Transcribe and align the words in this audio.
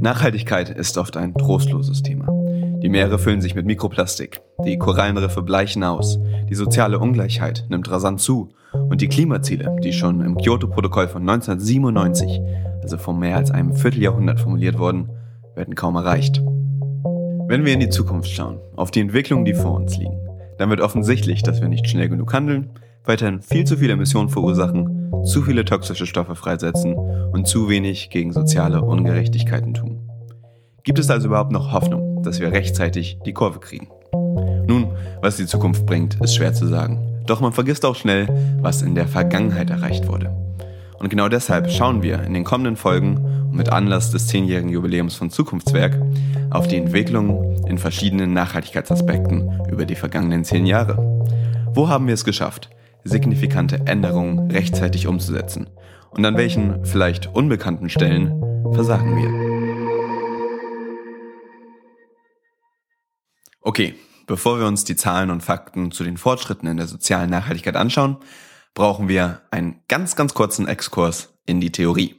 Nachhaltigkeit 0.00 0.70
ist 0.70 0.96
oft 0.96 1.16
ein 1.16 1.34
trostloses 1.34 2.02
Thema. 2.02 2.28
Die 2.80 2.88
Meere 2.88 3.18
füllen 3.18 3.40
sich 3.40 3.56
mit 3.56 3.66
Mikroplastik, 3.66 4.40
die 4.64 4.78
Korallenriffe 4.78 5.42
bleichen 5.42 5.82
aus, 5.82 6.20
die 6.48 6.54
soziale 6.54 7.00
Ungleichheit 7.00 7.66
nimmt 7.68 7.90
rasant 7.90 8.20
zu 8.20 8.50
und 8.72 9.00
die 9.00 9.08
Klimaziele, 9.08 9.74
die 9.82 9.92
schon 9.92 10.20
im 10.20 10.36
Kyoto-Protokoll 10.36 11.08
von 11.08 11.28
1997, 11.28 12.40
also 12.80 12.96
vor 12.96 13.14
mehr 13.14 13.36
als 13.36 13.50
einem 13.50 13.74
Vierteljahrhundert 13.74 14.38
formuliert 14.38 14.78
wurden, 14.78 15.10
werden 15.56 15.74
kaum 15.74 15.96
erreicht. 15.96 16.40
Wenn 17.48 17.64
wir 17.64 17.74
in 17.74 17.80
die 17.80 17.88
Zukunft 17.88 18.30
schauen, 18.30 18.60
auf 18.76 18.92
die 18.92 19.00
Entwicklungen, 19.00 19.44
die 19.44 19.54
vor 19.54 19.74
uns 19.74 19.96
liegen, 19.96 20.20
dann 20.58 20.70
wird 20.70 20.80
offensichtlich, 20.80 21.42
dass 21.42 21.60
wir 21.60 21.68
nicht 21.68 21.88
schnell 21.88 22.08
genug 22.08 22.32
handeln, 22.32 22.70
weiterhin 23.04 23.42
viel 23.42 23.64
zu 23.64 23.78
viele 23.78 23.94
Emissionen 23.94 24.28
verursachen, 24.28 24.97
zu 25.24 25.42
viele 25.42 25.64
toxische 25.64 26.06
Stoffe 26.06 26.34
freisetzen 26.34 26.94
und 26.94 27.46
zu 27.46 27.68
wenig 27.68 28.10
gegen 28.10 28.32
soziale 28.32 28.82
Ungerechtigkeiten 28.82 29.74
tun. 29.74 30.08
Gibt 30.84 30.98
es 30.98 31.10
also 31.10 31.28
überhaupt 31.28 31.52
noch 31.52 31.72
Hoffnung, 31.72 32.22
dass 32.22 32.40
wir 32.40 32.52
rechtzeitig 32.52 33.18
die 33.26 33.34
Kurve 33.34 33.58
kriegen? 33.58 33.88
Nun, 34.66 34.92
was 35.20 35.36
die 35.36 35.46
Zukunft 35.46 35.86
bringt, 35.86 36.20
ist 36.20 36.34
schwer 36.34 36.54
zu 36.54 36.66
sagen. 36.66 37.22
Doch 37.26 37.40
man 37.40 37.52
vergisst 37.52 37.84
auch 37.84 37.94
schnell, 37.94 38.28
was 38.60 38.82
in 38.82 38.94
der 38.94 39.06
Vergangenheit 39.06 39.70
erreicht 39.70 40.08
wurde. 40.08 40.34
Und 40.98 41.10
genau 41.10 41.28
deshalb 41.28 41.70
schauen 41.70 42.02
wir 42.02 42.22
in 42.22 42.34
den 42.34 42.44
kommenden 42.44 42.76
Folgen 42.76 43.18
und 43.18 43.56
mit 43.56 43.68
Anlass 43.68 44.10
des 44.10 44.26
zehnjährigen 44.26 44.70
Jubiläums 44.70 45.14
von 45.14 45.30
Zukunftswerk 45.30 46.00
auf 46.50 46.68
die 46.68 46.76
Entwicklung 46.76 47.66
in 47.66 47.78
verschiedenen 47.78 48.32
Nachhaltigkeitsaspekten 48.32 49.60
über 49.70 49.84
die 49.84 49.94
vergangenen 49.94 50.44
zehn 50.44 50.66
Jahre. 50.66 50.96
Wo 51.74 51.88
haben 51.88 52.06
wir 52.06 52.14
es 52.14 52.24
geschafft, 52.24 52.70
signifikante 53.04 53.86
Änderungen 53.86 54.50
rechtzeitig 54.50 55.06
umzusetzen? 55.06 55.68
Und 56.10 56.24
an 56.24 56.36
welchen 56.36 56.84
vielleicht 56.84 57.34
unbekannten 57.34 57.88
Stellen 57.88 58.42
versagen 58.72 59.16
wir? 59.16 59.58
Okay, 63.60 63.94
bevor 64.26 64.58
wir 64.58 64.66
uns 64.66 64.84
die 64.84 64.96
Zahlen 64.96 65.30
und 65.30 65.42
Fakten 65.42 65.90
zu 65.90 66.04
den 66.04 66.16
Fortschritten 66.16 66.66
in 66.66 66.76
der 66.76 66.86
sozialen 66.86 67.30
Nachhaltigkeit 67.30 67.76
anschauen, 67.76 68.18
brauchen 68.74 69.08
wir 69.08 69.42
einen 69.50 69.80
ganz, 69.88 70.16
ganz 70.16 70.34
kurzen 70.34 70.68
Exkurs 70.68 71.34
in 71.46 71.60
die 71.60 71.72
Theorie. 71.72 72.14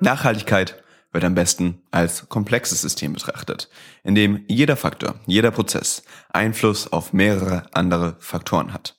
Nachhaltigkeit 0.00 0.83
wird 1.14 1.24
am 1.24 1.34
besten 1.34 1.80
als 1.92 2.28
komplexes 2.28 2.82
System 2.82 3.14
betrachtet, 3.14 3.70
in 4.02 4.14
dem 4.14 4.44
jeder 4.48 4.76
Faktor, 4.76 5.14
jeder 5.26 5.52
Prozess 5.52 6.02
Einfluss 6.30 6.92
auf 6.92 7.12
mehrere 7.12 7.62
andere 7.72 8.16
Faktoren 8.18 8.74
hat. 8.74 8.96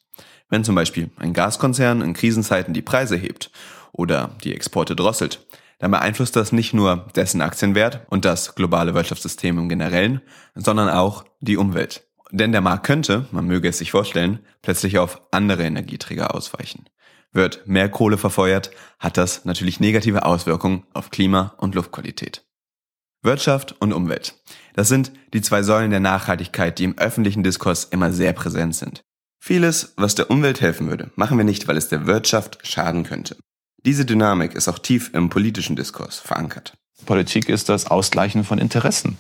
Wenn 0.49 0.63
zum 0.63 0.75
Beispiel 0.75 1.11
ein 1.17 1.33
Gaskonzern 1.33 2.01
in 2.01 2.13
Krisenzeiten 2.13 2.73
die 2.73 2.81
Preise 2.81 3.17
hebt 3.17 3.51
oder 3.91 4.31
die 4.43 4.55
Exporte 4.55 4.95
drosselt, 4.95 5.45
dann 5.79 5.91
beeinflusst 5.91 6.35
das 6.35 6.53
nicht 6.53 6.73
nur 6.73 7.07
dessen 7.15 7.41
Aktienwert 7.41 8.07
und 8.09 8.23
das 8.23 8.55
globale 8.55 8.93
Wirtschaftssystem 8.93 9.57
im 9.57 9.67
Generellen, 9.67 10.21
sondern 10.55 10.89
auch 10.89 11.25
die 11.41 11.57
Umwelt. 11.57 12.07
Denn 12.31 12.53
der 12.53 12.61
Markt 12.61 12.85
könnte, 12.85 13.27
man 13.31 13.45
möge 13.45 13.67
es 13.67 13.77
sich 13.77 13.91
vorstellen, 13.91 14.39
plötzlich 14.61 14.97
auf 14.97 15.21
andere 15.31 15.63
Energieträger 15.63 16.33
ausweichen. 16.33 16.85
Wird 17.35 17.67
mehr 17.67 17.89
Kohle 17.89 18.17
verfeuert, 18.17 18.71
hat 18.97 19.17
das 19.17 19.43
natürlich 19.43 19.81
negative 19.81 20.25
Auswirkungen 20.25 20.83
auf 20.93 21.11
Klima 21.11 21.53
und 21.57 21.75
Luftqualität. 21.75 22.45
Wirtschaft 23.23 23.75
und 23.79 23.91
Umwelt. 23.91 24.35
Das 24.73 24.87
sind 24.87 25.11
die 25.33 25.41
zwei 25.41 25.61
Säulen 25.61 25.91
der 25.91 25.99
Nachhaltigkeit, 25.99 26.79
die 26.79 26.85
im 26.85 26.97
öffentlichen 26.97 27.43
Diskurs 27.43 27.83
immer 27.83 28.13
sehr 28.13 28.31
präsent 28.31 28.75
sind. 28.75 29.01
Vieles, 29.37 29.93
was 29.97 30.15
der 30.15 30.31
Umwelt 30.31 30.61
helfen 30.61 30.87
würde, 30.87 31.11
machen 31.15 31.37
wir 31.37 31.43
nicht, 31.43 31.67
weil 31.67 31.75
es 31.75 31.89
der 31.89 32.07
Wirtschaft 32.07 32.59
schaden 32.63 33.03
könnte. 33.03 33.35
Diese 33.85 34.05
Dynamik 34.05 34.55
ist 34.55 34.69
auch 34.69 34.79
tief 34.79 35.11
im 35.13 35.29
politischen 35.29 35.75
Diskurs 35.75 36.19
verankert. 36.19 36.77
Politik 37.05 37.49
ist 37.49 37.67
das 37.67 37.87
Ausgleichen 37.87 38.45
von 38.45 38.59
Interessen. 38.59 39.17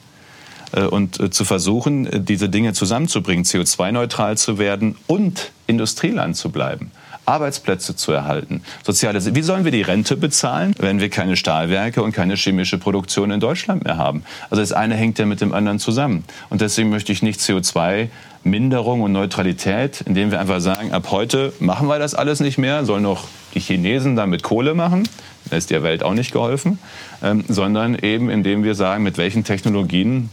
Äh, 0.71 0.85
und 0.85 1.19
äh, 1.19 1.29
zu 1.29 1.43
versuchen, 1.43 2.07
äh, 2.07 2.21
diese 2.21 2.47
Dinge 2.47 2.71
zusammenzubringen, 2.71 3.43
CO2-neutral 3.43 4.37
zu 4.37 4.57
werden 4.57 4.95
und 5.05 5.51
Industrieland 5.67 6.37
zu 6.37 6.49
bleiben. 6.49 6.91
Arbeitsplätze 7.25 7.95
zu 7.95 8.11
erhalten. 8.11 8.61
Soziale, 8.83 9.35
wie 9.35 9.41
sollen 9.41 9.65
wir 9.65 9.71
die 9.71 9.81
Rente 9.81 10.17
bezahlen, 10.17 10.73
wenn 10.79 10.99
wir 10.99 11.09
keine 11.09 11.35
Stahlwerke 11.35 12.03
und 12.03 12.11
keine 12.11 12.35
chemische 12.35 12.77
Produktion 12.77 13.31
in 13.31 13.39
Deutschland 13.39 13.83
mehr 13.83 13.97
haben? 13.97 14.23
Also 14.49 14.61
das 14.61 14.71
eine 14.71 14.95
hängt 14.95 15.19
ja 15.19 15.25
mit 15.25 15.41
dem 15.41 15.53
anderen 15.53 15.79
zusammen. 15.79 16.23
Und 16.49 16.61
deswegen 16.61 16.89
möchte 16.89 17.11
ich 17.11 17.21
nicht 17.21 17.39
CO2 17.39 18.09
Minderung 18.45 19.01
und 19.01 19.11
Neutralität, 19.11 20.01
indem 20.01 20.29
wir 20.29 20.39
einfach 20.39 20.61
sagen, 20.61 20.91
ab 20.91 21.07
heute 21.09 21.51
machen 21.59 21.87
wir 21.87 21.97
das 21.97 22.13
alles 22.13 22.39
nicht 22.39 22.59
mehr, 22.59 22.85
sollen 22.85 23.01
noch 23.01 23.27
die 23.55 23.59
Chinesen 23.59 24.15
damit 24.15 24.43
Kohle 24.43 24.75
machen, 24.75 25.09
da 25.49 25.57
ist 25.57 25.71
der 25.71 25.81
Welt 25.81 26.03
auch 26.03 26.13
nicht 26.13 26.31
geholfen, 26.31 26.77
ähm, 27.23 27.43
sondern 27.47 27.95
eben 27.95 28.29
indem 28.29 28.63
wir 28.63 28.75
sagen, 28.75 29.03
mit 29.03 29.17
welchen 29.17 29.43
Technologien, 29.43 30.29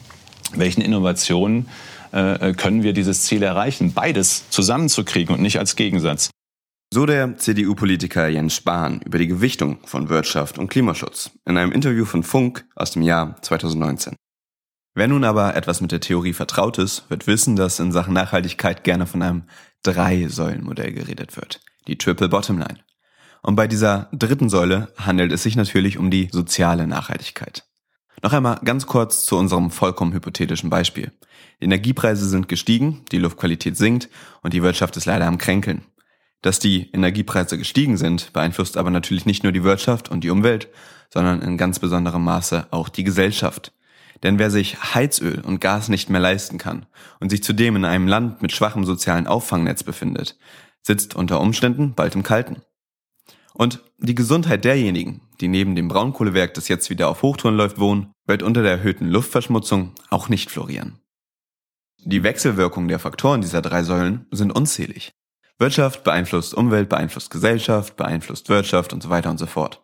welchen 0.54 0.82
Innovationen 0.82 1.68
äh, 2.12 2.52
können 2.52 2.82
wir 2.82 2.92
dieses 2.92 3.22
Ziel 3.22 3.42
erreichen, 3.42 3.94
beides 3.94 4.50
zusammenzukriegen 4.50 5.34
und 5.34 5.40
nicht 5.40 5.58
als 5.58 5.76
Gegensatz. 5.76 6.31
So 6.94 7.06
der 7.06 7.38
CDU-Politiker 7.38 8.28
Jens 8.28 8.54
Spahn 8.54 9.00
über 9.00 9.16
die 9.16 9.26
Gewichtung 9.26 9.78
von 9.86 10.10
Wirtschaft 10.10 10.58
und 10.58 10.68
Klimaschutz 10.68 11.30
in 11.46 11.56
einem 11.56 11.72
Interview 11.72 12.04
von 12.04 12.22
Funk 12.22 12.66
aus 12.76 12.90
dem 12.90 13.00
Jahr 13.00 13.40
2019. 13.40 14.14
Wer 14.94 15.08
nun 15.08 15.24
aber 15.24 15.56
etwas 15.56 15.80
mit 15.80 15.90
der 15.90 16.00
Theorie 16.00 16.34
vertraut 16.34 16.76
ist, 16.76 17.08
wird 17.08 17.26
wissen, 17.26 17.56
dass 17.56 17.80
in 17.80 17.92
Sachen 17.92 18.12
Nachhaltigkeit 18.12 18.84
gerne 18.84 19.06
von 19.06 19.22
einem 19.22 19.44
Drei-Säulen-Modell 19.84 20.92
geredet 20.92 21.34
wird. 21.36 21.62
Die 21.86 21.96
Triple 21.96 22.28
Bottom 22.28 22.58
Line. 22.58 22.80
Und 23.40 23.56
bei 23.56 23.66
dieser 23.66 24.10
dritten 24.12 24.50
Säule 24.50 24.92
handelt 24.98 25.32
es 25.32 25.44
sich 25.44 25.56
natürlich 25.56 25.96
um 25.96 26.10
die 26.10 26.28
soziale 26.30 26.86
Nachhaltigkeit. 26.86 27.64
Noch 28.22 28.34
einmal 28.34 28.60
ganz 28.66 28.86
kurz 28.86 29.24
zu 29.24 29.38
unserem 29.38 29.70
vollkommen 29.70 30.12
hypothetischen 30.12 30.68
Beispiel. 30.68 31.10
Die 31.58 31.64
Energiepreise 31.64 32.28
sind 32.28 32.48
gestiegen, 32.48 33.06
die 33.12 33.18
Luftqualität 33.18 33.78
sinkt 33.78 34.10
und 34.42 34.52
die 34.52 34.62
Wirtschaft 34.62 34.98
ist 34.98 35.06
leider 35.06 35.26
am 35.26 35.38
Kränkeln. 35.38 35.86
Dass 36.42 36.58
die 36.58 36.90
Energiepreise 36.92 37.56
gestiegen 37.56 37.96
sind, 37.96 38.32
beeinflusst 38.32 38.76
aber 38.76 38.90
natürlich 38.90 39.26
nicht 39.26 39.44
nur 39.44 39.52
die 39.52 39.62
Wirtschaft 39.62 40.10
und 40.10 40.24
die 40.24 40.30
Umwelt, 40.30 40.68
sondern 41.08 41.40
in 41.40 41.56
ganz 41.56 41.78
besonderem 41.78 42.24
Maße 42.24 42.66
auch 42.70 42.88
die 42.88 43.04
Gesellschaft. 43.04 43.72
Denn 44.22 44.38
wer 44.38 44.50
sich 44.50 44.94
Heizöl 44.94 45.40
und 45.40 45.60
Gas 45.60 45.88
nicht 45.88 46.10
mehr 46.10 46.20
leisten 46.20 46.58
kann 46.58 46.86
und 47.20 47.30
sich 47.30 47.42
zudem 47.42 47.76
in 47.76 47.84
einem 47.84 48.06
Land 48.06 48.42
mit 48.42 48.52
schwachem 48.52 48.84
sozialen 48.84 49.26
Auffangnetz 49.26 49.82
befindet, 49.82 50.36
sitzt 50.82 51.14
unter 51.14 51.40
Umständen 51.40 51.94
bald 51.94 52.14
im 52.14 52.22
Kalten. 52.22 52.62
Und 53.54 53.82
die 53.98 54.14
Gesundheit 54.14 54.64
derjenigen, 54.64 55.20
die 55.40 55.48
neben 55.48 55.76
dem 55.76 55.88
Braunkohlewerk, 55.88 56.54
das 56.54 56.68
jetzt 56.68 56.90
wieder 56.90 57.08
auf 57.08 57.22
Hochtouren 57.22 57.56
läuft, 57.56 57.78
wohnen, 57.78 58.12
wird 58.26 58.42
unter 58.42 58.62
der 58.62 58.72
erhöhten 58.72 59.08
Luftverschmutzung 59.08 59.92
auch 60.10 60.28
nicht 60.28 60.50
florieren. 60.50 60.98
Die 62.04 62.22
Wechselwirkungen 62.22 62.88
der 62.88 62.98
Faktoren 62.98 63.42
dieser 63.42 63.62
drei 63.62 63.82
Säulen 63.82 64.26
sind 64.30 64.50
unzählig. 64.50 65.12
Wirtschaft 65.58 66.04
beeinflusst 66.04 66.54
Umwelt, 66.54 66.88
beeinflusst 66.88 67.30
Gesellschaft, 67.30 67.96
beeinflusst 67.96 68.48
Wirtschaft 68.48 68.92
und 68.92 69.02
so 69.02 69.10
weiter 69.10 69.30
und 69.30 69.38
so 69.38 69.46
fort. 69.46 69.82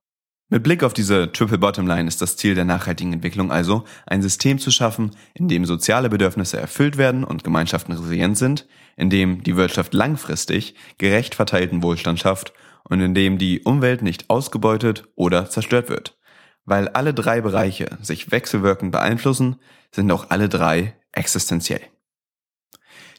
Mit 0.50 0.62
Blick 0.62 0.82
auf 0.82 0.94
diese 0.94 1.30
Triple 1.30 1.58
Bottom 1.58 1.86
Line 1.86 2.08
ist 2.08 2.22
das 2.22 2.38
Ziel 2.38 2.54
der 2.54 2.64
nachhaltigen 2.64 3.12
Entwicklung 3.12 3.52
also, 3.52 3.84
ein 4.06 4.22
System 4.22 4.58
zu 4.58 4.70
schaffen, 4.70 5.14
in 5.34 5.46
dem 5.46 5.66
soziale 5.66 6.08
Bedürfnisse 6.08 6.58
erfüllt 6.58 6.96
werden 6.96 7.22
und 7.22 7.44
Gemeinschaften 7.44 7.92
resilient 7.92 8.38
sind, 8.38 8.66
in 8.96 9.10
dem 9.10 9.42
die 9.42 9.56
Wirtschaft 9.56 9.92
langfristig 9.92 10.74
gerecht 10.96 11.34
verteilten 11.34 11.82
Wohlstand 11.82 12.18
schafft 12.18 12.54
und 12.84 13.02
in 13.02 13.12
dem 13.12 13.36
die 13.36 13.60
Umwelt 13.60 14.00
nicht 14.00 14.30
ausgebeutet 14.30 15.06
oder 15.16 15.50
zerstört 15.50 15.90
wird. 15.90 16.16
Weil 16.64 16.88
alle 16.88 17.12
drei 17.12 17.42
Bereiche 17.42 17.98
sich 18.00 18.30
wechselwirkend 18.30 18.90
beeinflussen, 18.90 19.56
sind 19.90 20.10
auch 20.10 20.30
alle 20.30 20.48
drei 20.48 20.96
existenziell. 21.12 21.82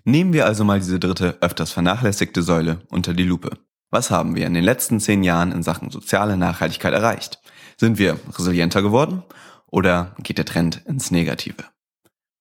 Nehmen 0.06 0.34
wir 0.34 0.46
also 0.46 0.64
mal 0.64 0.80
diese 0.80 1.00
dritte, 1.00 1.38
öfters 1.42 1.72
vernachlässigte 1.72 2.42
Säule 2.42 2.82
unter 2.90 3.14
die 3.14 3.24
Lupe. 3.24 3.58
Was 3.92 4.12
haben 4.12 4.36
wir 4.36 4.46
in 4.46 4.54
den 4.54 4.64
letzten 4.64 5.00
zehn 5.00 5.24
Jahren 5.24 5.52
in 5.52 5.64
Sachen 5.64 5.90
soziale 5.90 6.38
Nachhaltigkeit 6.38 6.94
erreicht? 6.94 7.40
Sind 7.78 7.98
wir 7.98 8.20
resilienter 8.38 8.82
geworden 8.82 9.24
oder 9.68 10.16
geht 10.22 10.38
der 10.38 10.46
Trend 10.46 10.82
ins 10.86 11.12
Negative? 11.12 11.64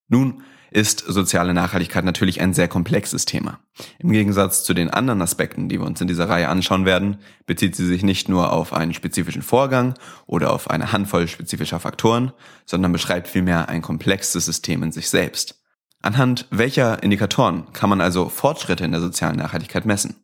Nun 0.09 0.43
ist 0.71 1.01
soziale 1.01 1.55
Nachhaltigkeit 1.55 2.05
natürlich 2.05 2.41
ein 2.41 2.53
sehr 2.53 2.69
komplexes 2.69 3.25
Thema. 3.25 3.61
Im 3.99 4.13
Gegensatz 4.13 4.65
zu 4.65 4.75
den 4.75 4.91
anderen 4.91 5.23
Aspekten, 5.23 5.69
die 5.69 5.81
wir 5.81 5.87
uns 5.87 6.01
in 6.01 6.09
dieser 6.09 6.29
Reihe 6.29 6.49
anschauen 6.49 6.85
werden, 6.85 7.19
bezieht 7.47 7.75
sie 7.75 7.87
sich 7.87 8.03
nicht 8.03 8.29
nur 8.29 8.53
auf 8.53 8.73
einen 8.73 8.93
spezifischen 8.93 9.43
Vorgang 9.43 9.95
oder 10.27 10.53
auf 10.53 10.69
eine 10.69 10.93
Handvoll 10.93 11.29
spezifischer 11.29 11.81
Faktoren, 11.81 12.33
sondern 12.67 12.93
beschreibt 12.93 13.29
vielmehr 13.29 13.69
ein 13.69 13.83
komplexes 13.83 14.45
System 14.45 14.83
in 14.83 14.93
sich 14.93 15.09
selbst. 15.09 15.58
Anhand 16.01 16.47
welcher 16.51 17.03
Indikatoren 17.03 17.73
kann 17.73 17.91
man 17.91 18.01
also 18.01 18.29
Fortschritte 18.29 18.85
in 18.85 18.93
der 18.93 19.01
sozialen 19.01 19.37
Nachhaltigkeit 19.37 19.85
messen? 19.85 20.17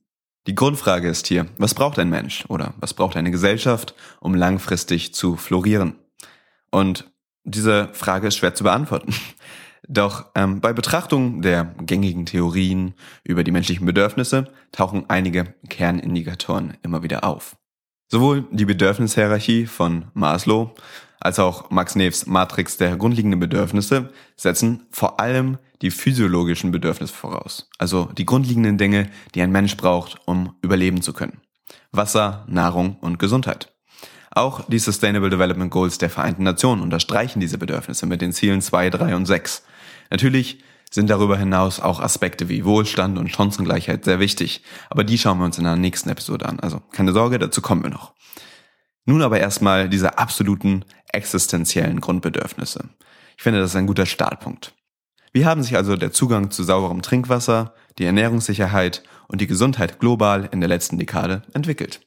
Die 0.46 0.54
Grundfrage 0.54 1.08
ist 1.08 1.26
hier, 1.26 1.46
was 1.58 1.74
braucht 1.74 1.98
ein 1.98 2.10
Mensch 2.10 2.44
oder 2.48 2.74
was 2.78 2.94
braucht 2.94 3.16
eine 3.16 3.30
Gesellschaft, 3.30 3.94
um 4.20 4.34
langfristig 4.34 5.14
zu 5.14 5.36
florieren? 5.36 5.96
Und 6.70 7.10
diese 7.44 7.88
Frage 7.92 8.28
ist 8.28 8.36
schwer 8.36 8.54
zu 8.54 8.64
beantworten. 8.64 9.14
Doch 9.88 10.30
ähm, 10.34 10.60
bei 10.60 10.72
Betrachtung 10.72 11.42
der 11.42 11.74
gängigen 11.80 12.24
Theorien 12.24 12.94
über 13.22 13.44
die 13.44 13.50
menschlichen 13.50 13.84
Bedürfnisse 13.84 14.50
tauchen 14.72 15.04
einige 15.08 15.54
Kernindikatoren 15.68 16.78
immer 16.82 17.02
wieder 17.02 17.24
auf. 17.24 17.56
Sowohl 18.08 18.46
die 18.50 18.64
Bedürfnishierarchie 18.64 19.66
von 19.66 20.06
Maslow 20.14 20.74
als 21.24 21.38
auch 21.38 21.70
Max 21.70 21.96
News 21.96 22.26
Matrix 22.26 22.76
der 22.76 22.96
grundlegenden 22.96 23.40
Bedürfnisse 23.40 24.10
setzen 24.36 24.86
vor 24.90 25.18
allem 25.18 25.58
die 25.80 25.90
physiologischen 25.90 26.70
Bedürfnisse 26.70 27.14
voraus. 27.14 27.68
Also 27.78 28.10
die 28.16 28.26
grundlegenden 28.26 28.78
Dinge, 28.78 29.10
die 29.34 29.42
ein 29.42 29.50
Mensch 29.50 29.76
braucht, 29.76 30.18
um 30.26 30.54
überleben 30.60 31.02
zu 31.02 31.14
können. 31.14 31.40
Wasser, 31.92 32.44
Nahrung 32.46 32.98
und 33.00 33.18
Gesundheit. 33.18 33.72
Auch 34.30 34.68
die 34.68 34.78
Sustainable 34.78 35.30
Development 35.30 35.70
Goals 35.70 35.96
der 35.96 36.10
Vereinten 36.10 36.42
Nationen 36.42 36.82
unterstreichen 36.82 37.40
diese 37.40 37.56
Bedürfnisse 37.56 38.04
mit 38.04 38.20
den 38.20 38.32
Zielen 38.32 38.60
2, 38.60 38.90
3 38.90 39.16
und 39.16 39.26
6. 39.26 39.62
Natürlich 40.10 40.62
sind 40.90 41.08
darüber 41.08 41.38
hinaus 41.38 41.80
auch 41.80 42.00
Aspekte 42.00 42.48
wie 42.48 42.64
Wohlstand 42.64 43.18
und 43.18 43.30
Chancengleichheit 43.30 44.04
sehr 44.04 44.20
wichtig, 44.20 44.62
aber 44.90 45.04
die 45.04 45.18
schauen 45.18 45.38
wir 45.38 45.44
uns 45.46 45.56
in 45.56 45.64
der 45.64 45.76
nächsten 45.76 46.10
Episode 46.10 46.46
an. 46.46 46.60
Also 46.60 46.80
keine 46.92 47.12
Sorge, 47.12 47.38
dazu 47.38 47.62
kommen 47.62 47.82
wir 47.82 47.90
noch. 47.90 48.12
Nun 49.06 49.20
aber 49.20 49.38
erstmal 49.38 49.88
diese 49.88 50.18
absoluten 50.18 50.84
existenziellen 51.12 52.00
Grundbedürfnisse. 52.00 52.88
Ich 53.36 53.42
finde, 53.42 53.60
das 53.60 53.70
ist 53.70 53.76
ein 53.76 53.86
guter 53.86 54.06
Startpunkt. 54.06 54.74
Wie 55.32 55.44
haben 55.44 55.62
sich 55.62 55.76
also 55.76 55.96
der 55.96 56.12
Zugang 56.12 56.50
zu 56.50 56.62
sauberem 56.62 57.02
Trinkwasser, 57.02 57.74
die 57.98 58.04
Ernährungssicherheit 58.04 59.02
und 59.28 59.40
die 59.40 59.46
Gesundheit 59.46 59.98
global 59.98 60.48
in 60.52 60.60
der 60.60 60.68
letzten 60.68 60.98
Dekade 60.98 61.42
entwickelt? 61.52 62.00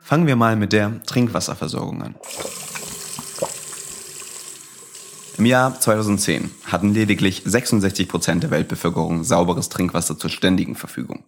Fangen 0.00 0.26
wir 0.26 0.36
mal 0.36 0.56
mit 0.56 0.72
der 0.74 1.02
Trinkwasserversorgung 1.04 2.02
an. 2.02 2.14
Im 5.38 5.46
Jahr 5.46 5.80
2010 5.80 6.50
hatten 6.66 6.92
lediglich 6.92 7.42
66 7.44 8.08
Prozent 8.08 8.42
der 8.42 8.50
Weltbevölkerung 8.50 9.24
sauberes 9.24 9.68
Trinkwasser 9.68 10.18
zur 10.18 10.30
ständigen 10.30 10.76
Verfügung. 10.76 11.24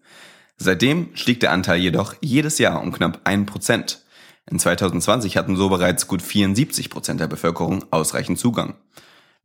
Seitdem 0.57 1.11
stieg 1.15 1.41
der 1.41 1.53
Anteil 1.53 1.81
jedoch 1.81 2.15
jedes 2.21 2.59
Jahr 2.59 2.83
um 2.83 2.93
knapp 2.93 3.21
ein 3.25 3.47
Prozent. 3.47 4.05
In 4.51 4.59
2020 4.59 5.37
hatten 5.37 5.57
so 5.57 5.69
bereits 5.69 6.07
gut 6.07 6.23
74 6.23 6.89
Prozent 6.91 7.21
der 7.21 7.27
Bevölkerung 7.27 7.85
ausreichend 7.91 8.39
Zugang. 8.39 8.75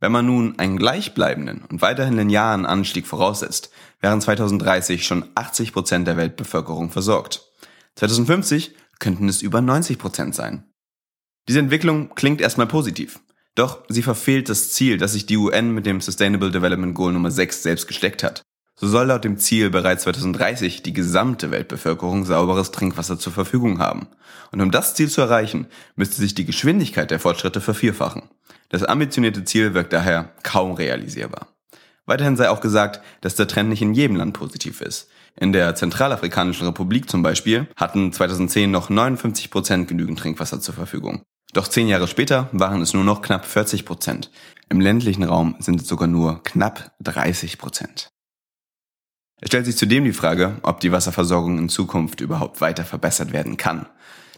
Wenn 0.00 0.12
man 0.12 0.26
nun 0.26 0.58
einen 0.58 0.78
gleichbleibenden 0.78 1.64
und 1.68 1.82
weiterhin 1.82 2.16
linearen 2.16 2.66
Anstieg 2.66 3.06
voraussetzt, 3.06 3.70
wären 4.00 4.20
2030 4.20 5.06
schon 5.06 5.28
80 5.34 5.72
Prozent 5.72 6.08
der 6.08 6.16
Weltbevölkerung 6.16 6.90
versorgt. 6.90 7.42
2050 7.96 8.74
könnten 8.98 9.28
es 9.28 9.42
über 9.42 9.60
90 9.60 9.98
Prozent 9.98 10.34
sein. 10.34 10.64
Diese 11.48 11.58
Entwicklung 11.58 12.14
klingt 12.14 12.40
erstmal 12.40 12.66
positiv. 12.66 13.20
Doch 13.54 13.84
sie 13.88 14.02
verfehlt 14.02 14.48
das 14.48 14.72
Ziel, 14.72 14.96
das 14.96 15.12
sich 15.12 15.26
die 15.26 15.36
UN 15.36 15.72
mit 15.72 15.84
dem 15.84 16.00
Sustainable 16.00 16.50
Development 16.50 16.94
Goal 16.94 17.12
Nummer 17.12 17.30
6 17.30 17.62
selbst 17.62 17.86
gesteckt 17.86 18.22
hat. 18.22 18.42
So 18.74 18.88
soll 18.88 19.06
laut 19.06 19.24
dem 19.24 19.38
Ziel 19.38 19.70
bereits 19.70 20.04
2030 20.04 20.82
die 20.82 20.92
gesamte 20.92 21.50
Weltbevölkerung 21.50 22.24
sauberes 22.24 22.70
Trinkwasser 22.72 23.18
zur 23.18 23.32
Verfügung 23.32 23.78
haben. 23.78 24.08
Und 24.50 24.60
um 24.60 24.70
das 24.70 24.94
Ziel 24.94 25.08
zu 25.08 25.20
erreichen, 25.20 25.66
müsste 25.94 26.16
sich 26.16 26.34
die 26.34 26.46
Geschwindigkeit 26.46 27.10
der 27.10 27.20
Fortschritte 27.20 27.60
vervierfachen. 27.60 28.22
Das 28.70 28.82
ambitionierte 28.82 29.44
Ziel 29.44 29.74
wirkt 29.74 29.92
daher 29.92 30.32
kaum 30.42 30.72
realisierbar. 30.72 31.48
Weiterhin 32.06 32.36
sei 32.36 32.50
auch 32.50 32.60
gesagt, 32.60 33.00
dass 33.20 33.36
der 33.36 33.46
Trend 33.46 33.68
nicht 33.68 33.82
in 33.82 33.94
jedem 33.94 34.16
Land 34.16 34.32
positiv 34.32 34.80
ist. 34.80 35.08
In 35.36 35.52
der 35.52 35.74
Zentralafrikanischen 35.74 36.66
Republik 36.66 37.08
zum 37.08 37.22
Beispiel 37.22 37.68
hatten 37.76 38.12
2010 38.12 38.70
noch 38.70 38.90
59 38.90 39.50
Prozent 39.50 39.88
genügend 39.88 40.18
Trinkwasser 40.18 40.60
zur 40.60 40.74
Verfügung. 40.74 41.22
Doch 41.52 41.68
zehn 41.68 41.88
Jahre 41.88 42.08
später 42.08 42.48
waren 42.52 42.80
es 42.80 42.94
nur 42.94 43.04
noch 43.04 43.22
knapp 43.22 43.44
40 43.44 43.84
Prozent. 43.84 44.30
Im 44.68 44.80
ländlichen 44.80 45.22
Raum 45.22 45.56
sind 45.58 45.82
es 45.82 45.88
sogar 45.88 46.08
nur 46.08 46.42
knapp 46.42 46.92
30 47.00 47.58
Prozent. 47.58 48.11
Es 49.42 49.48
stellt 49.48 49.66
sich 49.66 49.76
zudem 49.76 50.04
die 50.04 50.12
Frage, 50.12 50.56
ob 50.62 50.78
die 50.78 50.92
Wasserversorgung 50.92 51.58
in 51.58 51.68
Zukunft 51.68 52.20
überhaupt 52.20 52.60
weiter 52.60 52.84
verbessert 52.84 53.32
werden 53.32 53.56
kann. 53.56 53.86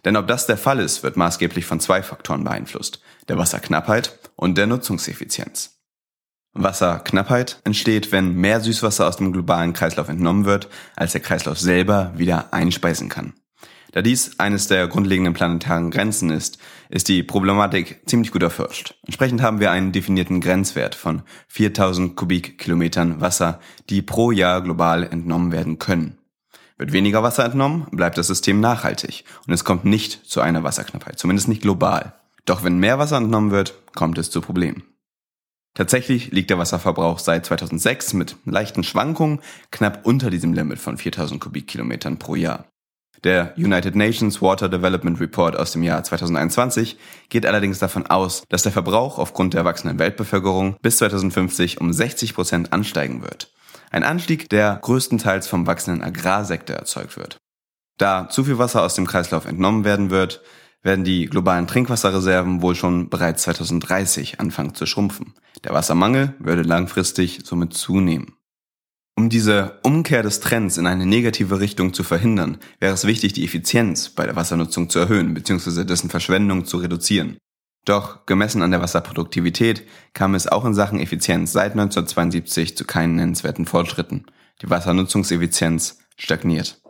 Denn 0.07 0.17
ob 0.17 0.27
das 0.27 0.47
der 0.47 0.57
Fall 0.57 0.81
ist, 0.81 1.03
wird 1.03 1.19
maßgeblich 1.19 1.67
von 1.67 1.79
zwei 1.79 2.03
Faktoren 2.03 2.43
beeinflusst, 2.43 3.03
der 3.29 3.37
Wasserknappheit 3.37 4.19
und 4.35 4.57
der 4.57 4.67
Nutzungseffizienz. 4.67 5.79
Wasserknappheit 6.55 7.61
entsteht, 7.65 8.13
wenn 8.13 8.35
mehr 8.35 8.61
Süßwasser 8.61 9.07
aus 9.07 9.19
dem 9.19 9.33
globalen 9.33 9.75
Kreislauf 9.75 10.09
entnommen 10.09 10.47
wird, 10.47 10.69
als 10.97 11.13
der 11.13 11.21
Kreislauf 11.21 11.61
selber 11.61 12.15
wieder 12.17 12.55
einspeisen 12.55 13.11
kann. 13.11 13.35
Da 13.95 14.03
dies 14.03 14.41
eines 14.41 14.67
der 14.67 14.89
grundlegenden 14.89 15.35
planetaren 15.35 15.93
Grenzen 15.93 16.31
ist, 16.31 16.59
ist 16.89 17.07
die 17.07 17.23
Problematik 17.23 18.01
ziemlich 18.07 18.33
gut 18.33 18.43
erforscht. 18.43 18.97
Entsprechend 19.07 19.41
haben 19.41 19.61
wir 19.61 19.71
einen 19.71 19.93
definierten 19.93 20.41
Grenzwert 20.41 20.97
von 20.97 21.23
4000 21.47 22.17
Kubikkilometern 22.17 23.21
Wasser, 23.21 23.61
die 23.91 24.03
pro 24.03 24.33
Jahr 24.33 24.63
global 24.63 25.05
entnommen 25.05 25.53
werden 25.53 25.79
können. 25.79 26.19
Wird 26.77 26.91
weniger 26.91 27.23
Wasser 27.23 27.45
entnommen, 27.45 27.87
bleibt 27.93 28.19
das 28.19 28.27
System 28.27 28.59
nachhaltig 28.59 29.27
und 29.47 29.53
es 29.53 29.63
kommt 29.63 29.85
nicht 29.85 30.29
zu 30.29 30.41
einer 30.41 30.65
Wasserknappheit, 30.65 31.21
zumindest 31.21 31.47
nicht 31.47 31.63
global. 31.63 32.15
Doch 32.47 32.65
wenn 32.65 32.79
mehr 32.79 32.99
Wasser 32.99 33.19
entnommen 33.19 33.53
wird, 33.53 33.75
kommt 33.95 34.19
es 34.19 34.29
zu 34.29 34.41
Problemen. 34.41 34.83
Tatsächlich 35.75 36.33
liegt 36.33 36.51
der 36.51 36.59
Wasserverbrauch 36.59 37.21
seit 37.21 37.47
2006 37.47 38.15
mit 38.15 38.35
leichten 38.45 38.83
Schwankungen 38.83 39.39
knapp 39.71 40.05
unter 40.05 40.31
diesem 40.31 40.53
Limit 40.53 40.81
von 40.81 40.99
4000 40.99 41.41
Kubikkilometern 41.41 42.19
pro 42.19 42.35
Jahr. 42.35 42.67
Der 43.23 43.55
United 43.57 43.95
Nations 43.95 44.43
Water 44.43 44.69
Development 44.69 45.21
Report 45.21 45.57
aus 45.57 45.73
dem 45.73 45.83
Jahr 45.83 46.03
2021 46.03 46.99
geht 47.29 47.47
allerdings 47.47 47.79
davon 47.79 48.07
aus, 48.07 48.43
dass 48.49 48.63
der 48.63 48.73
Verbrauch 48.73 49.19
aufgrund 49.19 49.55
der 49.55 49.65
wachsenden 49.65 49.99
Weltbevölkerung 49.99 50.77
bis 50.83 50.99
2050 50.99 51.81
um 51.81 51.93
60 51.93 52.35
Prozent 52.35 52.73
ansteigen 52.73 53.23
wird. 53.23 53.53
Ein 53.91 54.03
Anstieg, 54.03 54.49
der 54.49 54.79
größtenteils 54.83 55.47
vom 55.47 55.67
wachsenden 55.67 56.03
Agrarsektor 56.03 56.77
erzeugt 56.77 57.17
wird. 57.17 57.37
Da 57.97 58.29
zu 58.29 58.45
viel 58.45 58.59
Wasser 58.59 58.83
aus 58.83 58.95
dem 58.95 59.07
Kreislauf 59.07 59.47
entnommen 59.47 59.85
werden 59.85 60.11
wird, 60.11 60.43
werden 60.83 61.05
die 61.05 61.27
globalen 61.27 61.67
Trinkwasserreserven 61.67 62.61
wohl 62.61 62.75
schon 62.75 63.09
bereits 63.09 63.45
2030 63.45 64.41
anfangen 64.41 64.75
zu 64.75 64.87
schrumpfen. 64.87 65.35
Der 65.65 65.73
Wassermangel 65.73 66.35
würde 66.39 66.63
langfristig 66.63 67.41
somit 67.45 67.73
zunehmen. 67.73 68.37
Um 69.17 69.29
diese 69.29 69.79
Umkehr 69.83 70.25
des 70.25 70.41
Trends 70.41 70.77
in 70.77 70.87
eine 70.87 71.07
negative 71.07 71.61
Richtung 71.61 71.95
zu 71.95 72.03
verhindern, 72.03 72.59
wäre 72.81 72.95
es 72.95 73.07
wichtig, 73.07 73.33
die 73.33 73.45
Effizienz 73.45 74.09
bei 74.09 74.27
der 74.27 74.35
Wassernutzung 74.35 74.91
zu 74.91 74.99
erhöhen 74.99 75.35
bzw. 75.35 75.85
dessen 75.85 76.11
Verschwendung 76.11 76.65
zu 76.65 76.79
reduzieren. 76.79 77.39
Doch 77.85 78.27
gemessen 78.27 78.63
an 78.63 78.73
der 78.73 78.81
Wasserproduktivität 78.81 79.87
kam 80.15 80.35
es 80.35 80.49
auch 80.49 80.65
in 80.65 80.75
Sachen 80.75 80.99
Effizienz 80.99 81.53
seit 81.53 81.73
1972 81.73 82.77
zu 82.77 82.85
keinen 82.85 83.15
nennenswerten 83.17 83.67
Fortschritten. 83.67 84.27
Die 84.63 84.71
Wassernutzungseffizienz 84.71 85.99
stagniert. 86.17 86.81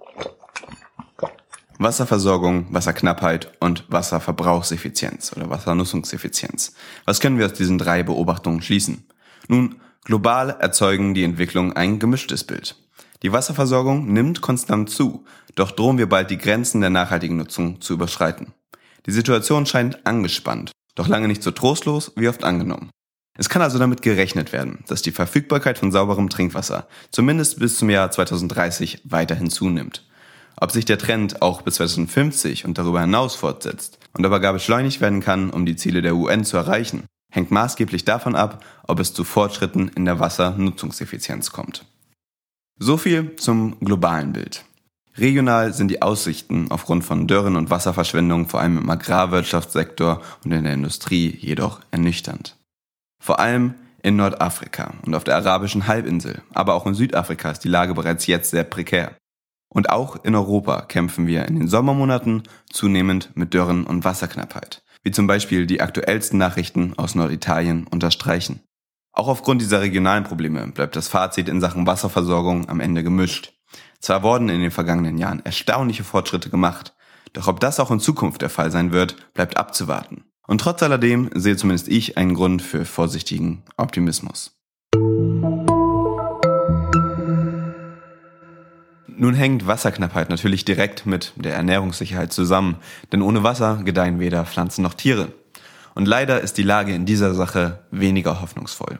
Wasserversorgung, 1.78 2.72
Wasserknappheit 2.72 3.52
und 3.60 3.84
Wasserverbrauchseffizienz 3.90 5.32
oder 5.36 5.50
Wassernutzungseffizienz. 5.50 6.74
Was 7.04 7.20
können 7.20 7.38
wir 7.38 7.46
aus 7.46 7.52
diesen 7.52 7.78
drei 7.78 8.02
Beobachtungen 8.02 8.62
schließen? 8.62 9.08
Nun, 9.48 9.80
Global 10.04 10.50
erzeugen 10.60 11.14
die 11.14 11.24
Entwicklung 11.24 11.72
ein 11.72 11.98
gemischtes 11.98 12.44
Bild. 12.44 12.76
Die 13.22 13.32
Wasserversorgung 13.32 14.12
nimmt 14.12 14.42
konstant 14.42 14.90
zu, 14.90 15.24
doch 15.54 15.70
drohen 15.70 15.96
wir 15.96 16.10
bald 16.10 16.28
die 16.28 16.36
Grenzen 16.36 16.82
der 16.82 16.90
nachhaltigen 16.90 17.38
Nutzung 17.38 17.80
zu 17.80 17.94
überschreiten. 17.94 18.52
Die 19.06 19.12
Situation 19.12 19.64
scheint 19.64 20.06
angespannt, 20.06 20.72
doch 20.94 21.08
lange 21.08 21.26
nicht 21.26 21.42
so 21.42 21.52
trostlos 21.52 22.12
wie 22.16 22.28
oft 22.28 22.44
angenommen. 22.44 22.90
Es 23.38 23.48
kann 23.48 23.62
also 23.62 23.78
damit 23.78 24.02
gerechnet 24.02 24.52
werden, 24.52 24.84
dass 24.88 25.00
die 25.00 25.10
Verfügbarkeit 25.10 25.78
von 25.78 25.90
sauberem 25.90 26.28
Trinkwasser 26.28 26.86
zumindest 27.10 27.58
bis 27.58 27.78
zum 27.78 27.88
Jahr 27.88 28.10
2030 28.10 29.00
weiterhin 29.04 29.48
zunimmt. 29.48 30.06
Ob 30.56 30.70
sich 30.70 30.84
der 30.84 30.98
Trend 30.98 31.40
auch 31.40 31.62
bis 31.62 31.76
2050 31.76 32.66
und 32.66 32.76
darüber 32.76 33.00
hinaus 33.00 33.36
fortsetzt 33.36 33.98
und 34.12 34.24
aber 34.26 34.38
gar 34.38 34.52
beschleunigt 34.52 35.00
werden 35.00 35.20
kann, 35.20 35.48
um 35.48 35.64
die 35.64 35.76
Ziele 35.76 36.02
der 36.02 36.14
UN 36.14 36.44
zu 36.44 36.58
erreichen, 36.58 37.04
hängt 37.34 37.50
maßgeblich 37.50 38.04
davon 38.04 38.36
ab, 38.36 38.64
ob 38.86 39.00
es 39.00 39.12
zu 39.12 39.24
Fortschritten 39.24 39.88
in 39.88 40.04
der 40.04 40.20
Wassernutzungseffizienz 40.20 41.50
kommt. 41.50 41.84
So 42.78 42.96
viel 42.96 43.34
zum 43.36 43.78
globalen 43.80 44.32
Bild. 44.32 44.64
Regional 45.16 45.72
sind 45.74 45.88
die 45.88 46.00
Aussichten 46.00 46.70
aufgrund 46.70 47.04
von 47.04 47.26
Dürren 47.26 47.56
und 47.56 47.70
Wasserverschwendung 47.70 48.48
vor 48.48 48.60
allem 48.60 48.78
im 48.78 48.90
Agrarwirtschaftssektor 48.90 50.22
und 50.44 50.52
in 50.52 50.64
der 50.64 50.74
Industrie 50.74 51.36
jedoch 51.40 51.80
ernüchternd. 51.90 52.56
Vor 53.20 53.40
allem 53.40 53.74
in 54.02 54.16
Nordafrika 54.16 54.94
und 55.04 55.14
auf 55.14 55.24
der 55.24 55.36
arabischen 55.36 55.88
Halbinsel, 55.88 56.42
aber 56.52 56.74
auch 56.74 56.86
in 56.86 56.94
Südafrika 56.94 57.50
ist 57.50 57.60
die 57.60 57.68
Lage 57.68 57.94
bereits 57.94 58.26
jetzt 58.26 58.50
sehr 58.50 58.64
prekär. 58.64 59.16
Und 59.68 59.90
auch 59.90 60.24
in 60.24 60.36
Europa 60.36 60.82
kämpfen 60.82 61.26
wir 61.26 61.46
in 61.46 61.58
den 61.58 61.68
Sommermonaten 61.68 62.44
zunehmend 62.70 63.30
mit 63.34 63.54
Dürren 63.54 63.84
und 63.84 64.04
Wasserknappheit 64.04 64.83
wie 65.04 65.12
zum 65.12 65.26
Beispiel 65.26 65.66
die 65.66 65.80
aktuellsten 65.80 66.38
Nachrichten 66.38 66.94
aus 66.96 67.14
Norditalien 67.14 67.86
unterstreichen. 67.86 68.60
Auch 69.12 69.28
aufgrund 69.28 69.60
dieser 69.60 69.80
regionalen 69.80 70.24
Probleme 70.24 70.66
bleibt 70.68 70.96
das 70.96 71.06
Fazit 71.06 71.48
in 71.48 71.60
Sachen 71.60 71.86
Wasserversorgung 71.86 72.68
am 72.68 72.80
Ende 72.80 73.04
gemischt. 73.04 73.52
Zwar 74.00 74.24
wurden 74.24 74.48
in 74.48 74.60
den 74.60 74.72
vergangenen 74.72 75.18
Jahren 75.18 75.44
erstaunliche 75.44 76.02
Fortschritte 76.02 76.50
gemacht, 76.50 76.94
doch 77.32 77.46
ob 77.46 77.60
das 77.60 77.78
auch 77.78 77.90
in 77.90 78.00
Zukunft 78.00 78.42
der 78.42 78.50
Fall 78.50 78.70
sein 78.70 78.92
wird, 78.92 79.32
bleibt 79.34 79.56
abzuwarten. 79.56 80.24
Und 80.46 80.60
trotz 80.60 80.82
alledem 80.82 81.30
sehe 81.34 81.56
zumindest 81.56 81.88
ich 81.88 82.16
einen 82.16 82.34
Grund 82.34 82.60
für 82.60 82.84
vorsichtigen 82.84 83.62
Optimismus. 83.76 84.53
Nun 89.24 89.32
hängt 89.32 89.66
Wasserknappheit 89.66 90.28
natürlich 90.28 90.66
direkt 90.66 91.06
mit 91.06 91.32
der 91.36 91.54
Ernährungssicherheit 91.54 92.30
zusammen, 92.30 92.76
denn 93.10 93.22
ohne 93.22 93.42
Wasser 93.42 93.80
gedeihen 93.82 94.20
weder 94.20 94.44
Pflanzen 94.44 94.82
noch 94.82 94.92
Tiere. 94.92 95.32
Und 95.94 96.06
leider 96.06 96.42
ist 96.42 96.58
die 96.58 96.62
Lage 96.62 96.94
in 96.94 97.06
dieser 97.06 97.32
Sache 97.32 97.78
weniger 97.90 98.42
hoffnungsvoll. 98.42 98.98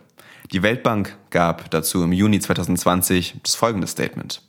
Die 0.51 0.63
Weltbank 0.63 1.19
gab 1.29 1.71
dazu 1.71 2.03
im 2.03 2.13
Juni 2.13 2.41
2020 2.41 3.35
das 3.43 3.55
folgende 3.55 3.87
Statement. 3.87 4.41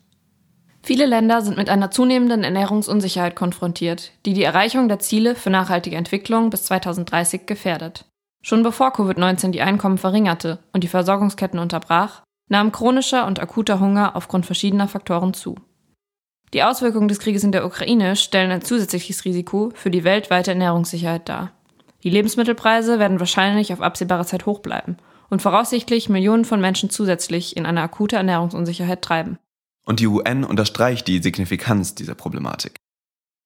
Viele 0.82 1.08
Länder 1.08 1.42
sind 1.42 1.58
mit 1.58 1.70
einer 1.70 1.92
zunehmenden 1.92 2.46
Ernährungsunsicherheit 2.46 3.36
konfrontiert, 3.36 4.14
die 4.26 4.32
die 4.32 4.44
Erreichung 4.44 4.88
der 4.88 5.00
Ziele 5.00 5.36
für 5.36 5.50
nachhaltige 5.50 5.98
Entwicklung 5.98 6.52
bis 6.52 6.64
2030 6.64 7.48
gefährdet. 7.48 8.06
Schon 8.42 8.64
bevor 8.64 8.96
Covid-19 8.96 9.52
die 9.52 9.62
Einkommen 9.62 9.98
verringerte 9.98 10.60
und 10.72 10.86
die 10.86 10.88
Versorgungsketten 10.88 11.60
unterbrach, 11.60 12.22
nahm 12.48 12.72
chronischer 12.72 13.26
und 13.28 13.40
akuter 13.40 13.80
Hunger 13.80 14.16
aufgrund 14.16 14.46
verschiedener 14.46 14.88
Faktoren 14.88 15.34
zu. 15.34 15.56
Die 16.54 16.64
Auswirkungen 16.64 17.08
des 17.08 17.20
Krieges 17.20 17.44
in 17.44 17.52
der 17.52 17.66
Ukraine 17.66 18.16
stellen 18.16 18.52
ein 18.52 18.62
zusätzliches 18.62 19.26
Risiko 19.26 19.72
für 19.76 19.92
die 19.92 20.04
weltweite 20.04 20.52
Ernährungssicherheit 20.52 21.28
dar. 21.28 21.52
Die 22.04 22.10
Lebensmittelpreise 22.10 23.00
werden 23.00 23.20
wahrscheinlich 23.20 23.74
auf 23.74 23.82
absehbare 23.82 24.26
Zeit 24.26 24.46
hoch 24.46 24.60
bleiben 24.60 24.98
und 25.30 25.42
voraussichtlich 25.42 26.08
Millionen 26.08 26.46
von 26.46 26.62
Menschen 26.62 26.90
zusätzlich 26.90 27.58
in 27.58 27.66
eine 27.66 27.82
akute 27.82 28.16
Ernährungsunsicherheit 28.16 29.02
treiben. 29.02 29.40
Und 29.86 30.00
die 30.00 30.08
UN 30.08 30.44
unterstreicht 30.44 31.08
die 31.08 31.22
Signifikanz 31.22 31.96
dieser 31.96 32.16
Problematik. 32.16 32.76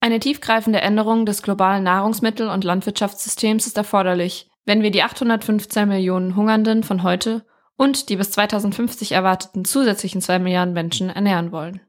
Eine 0.00 0.20
tiefgreifende 0.20 0.80
Änderung 0.80 1.26
des 1.26 1.42
globalen 1.42 1.84
Nahrungsmittel- 1.84 2.48
und 2.48 2.64
Landwirtschaftssystems 2.64 3.66
ist 3.66 3.76
erforderlich, 3.76 4.48
wenn 4.64 4.82
wir 4.82 4.90
die 4.90 5.02
815 5.02 5.88
Millionen 5.88 6.36
Hungernden 6.36 6.82
von 6.82 7.02
heute 7.02 7.44
und 7.80 8.10
die 8.10 8.16
bis 8.16 8.30
2050 8.32 9.12
erwarteten 9.12 9.64
zusätzlichen 9.64 10.20
2 10.20 10.38
Milliarden 10.40 10.74
Menschen 10.74 11.08
ernähren 11.08 11.50
wollen. 11.50 11.80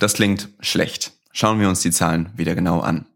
Das 0.00 0.14
klingt 0.14 0.48
schlecht. 0.58 1.12
Schauen 1.30 1.60
wir 1.60 1.68
uns 1.68 1.82
die 1.82 1.92
Zahlen 1.92 2.30
wieder 2.34 2.56
genau 2.56 2.80
an. 2.80 3.06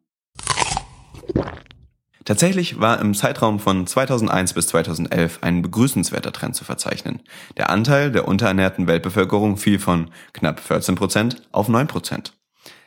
Tatsächlich 2.24 2.78
war 2.78 3.00
im 3.00 3.14
Zeitraum 3.14 3.58
von 3.58 3.88
2001 3.88 4.52
bis 4.52 4.68
2011 4.68 5.40
ein 5.42 5.62
begrüßenswerter 5.62 6.30
Trend 6.32 6.54
zu 6.54 6.64
verzeichnen. 6.64 7.20
Der 7.56 7.68
Anteil 7.68 8.12
der 8.12 8.28
unterernährten 8.28 8.86
Weltbevölkerung 8.86 9.56
fiel 9.56 9.80
von 9.80 10.12
knapp 10.32 10.60
14 10.60 10.94
Prozent 10.94 11.42
auf 11.50 11.68
9 11.68 11.88
Prozent. 11.88 12.32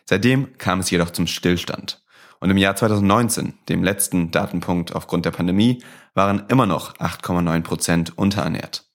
Seitdem 0.05 0.57
kam 0.57 0.79
es 0.79 0.89
jedoch 0.89 1.10
zum 1.10 1.27
Stillstand. 1.27 2.01
Und 2.39 2.50
im 2.50 2.57
Jahr 2.57 2.77
2019, 2.77 3.55
dem 3.67 3.84
letzten 3.84 4.31
Datenpunkt 4.31 4.96
aufgrund 4.96 5.25
der 5.25 5.31
Pandemie, 5.31 5.84
waren 6.13 6.46
immer 6.48 6.65
noch 6.65 6.96
8,9 6.96 7.62
Prozent 7.63 8.17
unterernährt. 8.17 8.87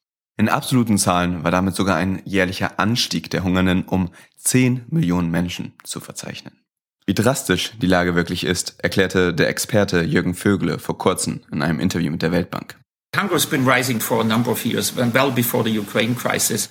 In 0.42 0.48
absoluten 0.48 0.98
Zahlen 0.98 1.44
war 1.44 1.52
damit 1.52 1.76
sogar 1.76 1.94
ein 1.94 2.20
jährlicher 2.24 2.80
Anstieg 2.80 3.30
der 3.30 3.44
Hungernden 3.44 3.84
um 3.84 4.10
10 4.38 4.86
Millionen 4.88 5.30
Menschen 5.30 5.72
zu 5.84 6.00
verzeichnen. 6.00 6.58
Wie 7.06 7.14
drastisch 7.14 7.74
die 7.80 7.86
Lage 7.86 8.16
wirklich 8.16 8.42
ist, 8.42 8.74
erklärte 8.78 9.32
der 9.32 9.48
Experte 9.48 10.02
Jürgen 10.02 10.34
Vögele 10.34 10.80
vor 10.80 10.98
kurzem 10.98 11.42
in 11.52 11.62
einem 11.62 11.78
Interview 11.78 12.10
mit 12.10 12.22
der 12.22 12.32
Weltbank. 12.32 12.76
Hunger 13.16 13.34
has 13.34 13.46
been 13.46 13.68
rising 13.68 14.00
for 14.00 14.20
a 14.20 14.24
number 14.24 14.50
of 14.50 14.64
years, 14.64 14.92
well 14.96 15.30
before 15.30 15.62
the 15.62 15.78
Ukraine 15.78 16.16
crisis. 16.16 16.70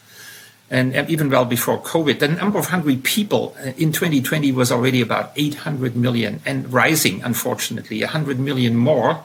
and 0.69 0.93
even 1.09 1.29
well 1.29 1.45
before 1.45 1.81
COVID, 1.81 2.19
the 2.19 2.27
number 2.27 2.59
of 2.59 2.71
hungry 2.71 2.97
people 2.97 3.55
uh, 3.57 3.71
in 3.77 3.93
2020 3.93 4.51
was 4.51 4.69
already 4.69 5.01
about 5.01 5.31
800 5.37 5.95
million 5.95 6.41
and 6.45 6.73
rising, 6.73 7.21
unfortunately, 7.23 8.01
100 8.01 8.37
million 8.37 8.75
more 8.75 9.23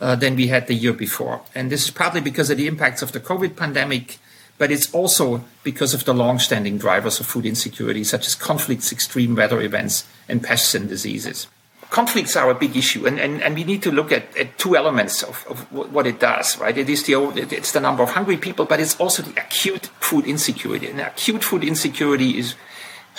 uh, 0.00 0.16
than 0.16 0.36
we 0.36 0.48
had 0.48 0.66
the 0.66 0.74
year 0.74 0.92
before. 0.92 1.42
And 1.54 1.70
this 1.70 1.84
is 1.84 1.90
partly 1.90 2.20
because 2.20 2.50
of 2.50 2.56
the 2.56 2.66
impacts 2.66 3.02
of 3.02 3.12
the 3.12 3.20
COVID 3.20 3.56
pandemic, 3.56 4.18
but 4.58 4.70
it's 4.70 4.92
also 4.92 5.44
because 5.62 5.94
of 5.94 6.04
the 6.04 6.14
long-standing 6.14 6.78
drivers 6.78 7.20
of 7.20 7.26
food 7.26 7.46
insecurity, 7.46 8.04
such 8.04 8.26
as 8.26 8.34
conflicts, 8.34 8.92
extreme 8.92 9.34
weather 9.34 9.60
events, 9.60 10.06
and 10.28 10.42
pests 10.42 10.74
and 10.74 10.88
diseases. 10.88 11.46
Conflicts 11.90 12.36
are 12.36 12.50
a 12.50 12.54
big 12.54 12.76
issue, 12.76 13.04
and, 13.04 13.18
and, 13.18 13.42
and 13.42 13.56
we 13.56 13.64
need 13.64 13.82
to 13.82 13.90
look 13.90 14.12
at, 14.12 14.36
at 14.36 14.56
two 14.58 14.76
elements 14.76 15.24
of, 15.24 15.44
of 15.48 15.60
what 15.72 16.06
it 16.06 16.20
does, 16.20 16.56
right? 16.58 16.78
It 16.78 16.88
is 16.88 17.02
the 17.02 17.14
it's 17.50 17.72
the 17.72 17.80
number 17.80 18.04
of 18.04 18.10
hungry 18.10 18.36
people, 18.36 18.64
but 18.64 18.78
it's 18.78 18.94
also 19.00 19.22
the 19.22 19.32
acute 19.40 19.86
food 19.98 20.24
insecurity. 20.24 20.86
And 20.86 21.00
acute 21.00 21.42
food 21.42 21.64
insecurity 21.64 22.38
is 22.38 22.54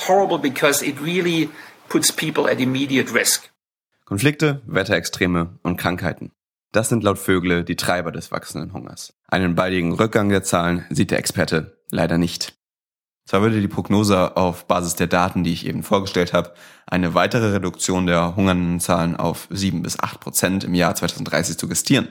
horrible 0.07 0.37
because 0.37 0.81
it 0.81 0.97
really 1.01 1.49
puts 1.89 2.11
people 2.11 2.47
at 2.47 2.61
immediate 2.61 3.11
risk. 3.11 3.49
Konflikte, 4.05 4.61
Wetterextreme 4.67 5.59
und 5.63 5.77
Krankheiten. 5.77 6.31
Das 6.71 6.87
sind 6.87 7.03
laut 7.03 7.19
Vögle 7.19 7.65
die 7.65 7.75
Treiber 7.75 8.13
des 8.13 8.31
wachsenden 8.31 8.71
Hungers. 8.71 9.13
Einen 9.27 9.55
baldigen 9.55 9.91
Rückgang 9.91 10.29
der 10.29 10.43
Zahlen 10.43 10.85
sieht 10.89 11.11
der 11.11 11.19
Experte 11.19 11.77
leider 11.89 12.17
nicht. 12.17 12.53
Zwar 13.25 13.41
würde 13.41 13.59
die 13.59 13.67
Prognose 13.67 14.37
auf 14.37 14.67
Basis 14.67 14.95
der 14.95 15.07
Daten, 15.07 15.43
die 15.43 15.51
ich 15.51 15.65
eben 15.65 15.83
vorgestellt 15.83 16.31
habe, 16.31 16.53
eine 16.87 17.13
weitere 17.13 17.51
Reduktion 17.51 18.07
der 18.07 18.37
hungernden 18.37 18.79
Zahlen 18.79 19.17
auf 19.17 19.47
7 19.49 19.83
bis 19.83 19.99
8 19.99 20.21
Prozent 20.21 20.63
im 20.63 20.73
Jahr 20.73 20.95
2030 20.95 21.59
suggestieren. 21.59 22.07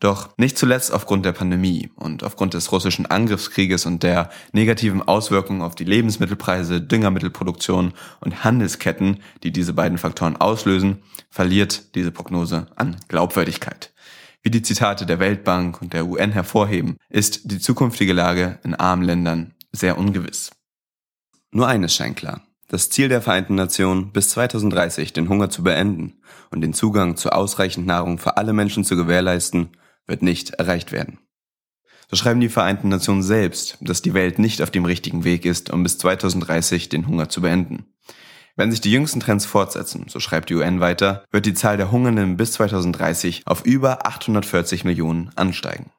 Doch 0.00 0.36
nicht 0.36 0.58
zuletzt 0.58 0.92
aufgrund 0.92 1.24
der 1.24 1.30
Pandemie 1.30 1.92
und 1.94 2.24
aufgrund 2.24 2.54
des 2.54 2.72
russischen 2.72 3.06
Angriffskrieges 3.06 3.86
und 3.86 4.02
der 4.02 4.30
negativen 4.50 5.00
Auswirkungen 5.00 5.62
auf 5.62 5.76
die 5.76 5.84
Lebensmittelpreise, 5.84 6.80
Düngermittelproduktion 6.80 7.92
und 8.20 8.42
Handelsketten, 8.42 9.20
die 9.44 9.52
diese 9.52 9.74
beiden 9.74 9.98
Faktoren 9.98 10.36
auslösen, 10.36 11.04
verliert 11.30 11.94
diese 11.94 12.10
Prognose 12.10 12.66
an 12.74 12.96
Glaubwürdigkeit. 13.06 13.91
Wie 14.42 14.50
die 14.50 14.62
Zitate 14.62 15.06
der 15.06 15.20
Weltbank 15.20 15.80
und 15.80 15.92
der 15.92 16.06
UN 16.06 16.32
hervorheben, 16.32 16.96
ist 17.08 17.50
die 17.50 17.60
zukünftige 17.60 18.12
Lage 18.12 18.58
in 18.64 18.74
armen 18.74 19.04
Ländern 19.04 19.54
sehr 19.70 19.96
ungewiss. 19.96 20.50
Nur 21.52 21.68
eines 21.68 21.94
scheint 21.94 22.16
klar. 22.16 22.42
Das 22.68 22.90
Ziel 22.90 23.08
der 23.08 23.22
Vereinten 23.22 23.54
Nationen, 23.54 24.12
bis 24.12 24.30
2030 24.30 25.12
den 25.12 25.28
Hunger 25.28 25.50
zu 25.50 25.62
beenden 25.62 26.22
und 26.50 26.62
den 26.62 26.72
Zugang 26.72 27.16
zu 27.16 27.30
ausreichend 27.30 27.86
Nahrung 27.86 28.18
für 28.18 28.36
alle 28.36 28.52
Menschen 28.52 28.84
zu 28.84 28.96
gewährleisten, 28.96 29.76
wird 30.06 30.22
nicht 30.22 30.50
erreicht 30.54 30.90
werden. 30.90 31.18
So 32.10 32.16
schreiben 32.16 32.40
die 32.40 32.48
Vereinten 32.48 32.88
Nationen 32.88 33.22
selbst, 33.22 33.78
dass 33.80 34.02
die 34.02 34.14
Welt 34.14 34.38
nicht 34.38 34.60
auf 34.60 34.70
dem 34.70 34.84
richtigen 34.84 35.22
Weg 35.22 35.44
ist, 35.44 35.70
um 35.70 35.82
bis 35.82 35.98
2030 35.98 36.88
den 36.88 37.06
Hunger 37.06 37.28
zu 37.28 37.42
beenden. 37.42 37.86
Wenn 38.54 38.70
sich 38.70 38.82
die 38.82 38.92
jüngsten 38.92 39.20
Trends 39.20 39.46
fortsetzen, 39.46 40.06
so 40.08 40.20
schreibt 40.20 40.50
die 40.50 40.54
UN 40.54 40.80
weiter, 40.80 41.24
wird 41.30 41.46
die 41.46 41.54
Zahl 41.54 41.78
der 41.78 41.90
Hungernden 41.90 42.36
bis 42.36 42.52
2030 42.52 43.46
auf 43.46 43.64
über 43.64 44.06
840 44.06 44.84
Millionen 44.84 45.30
ansteigen. 45.36 45.90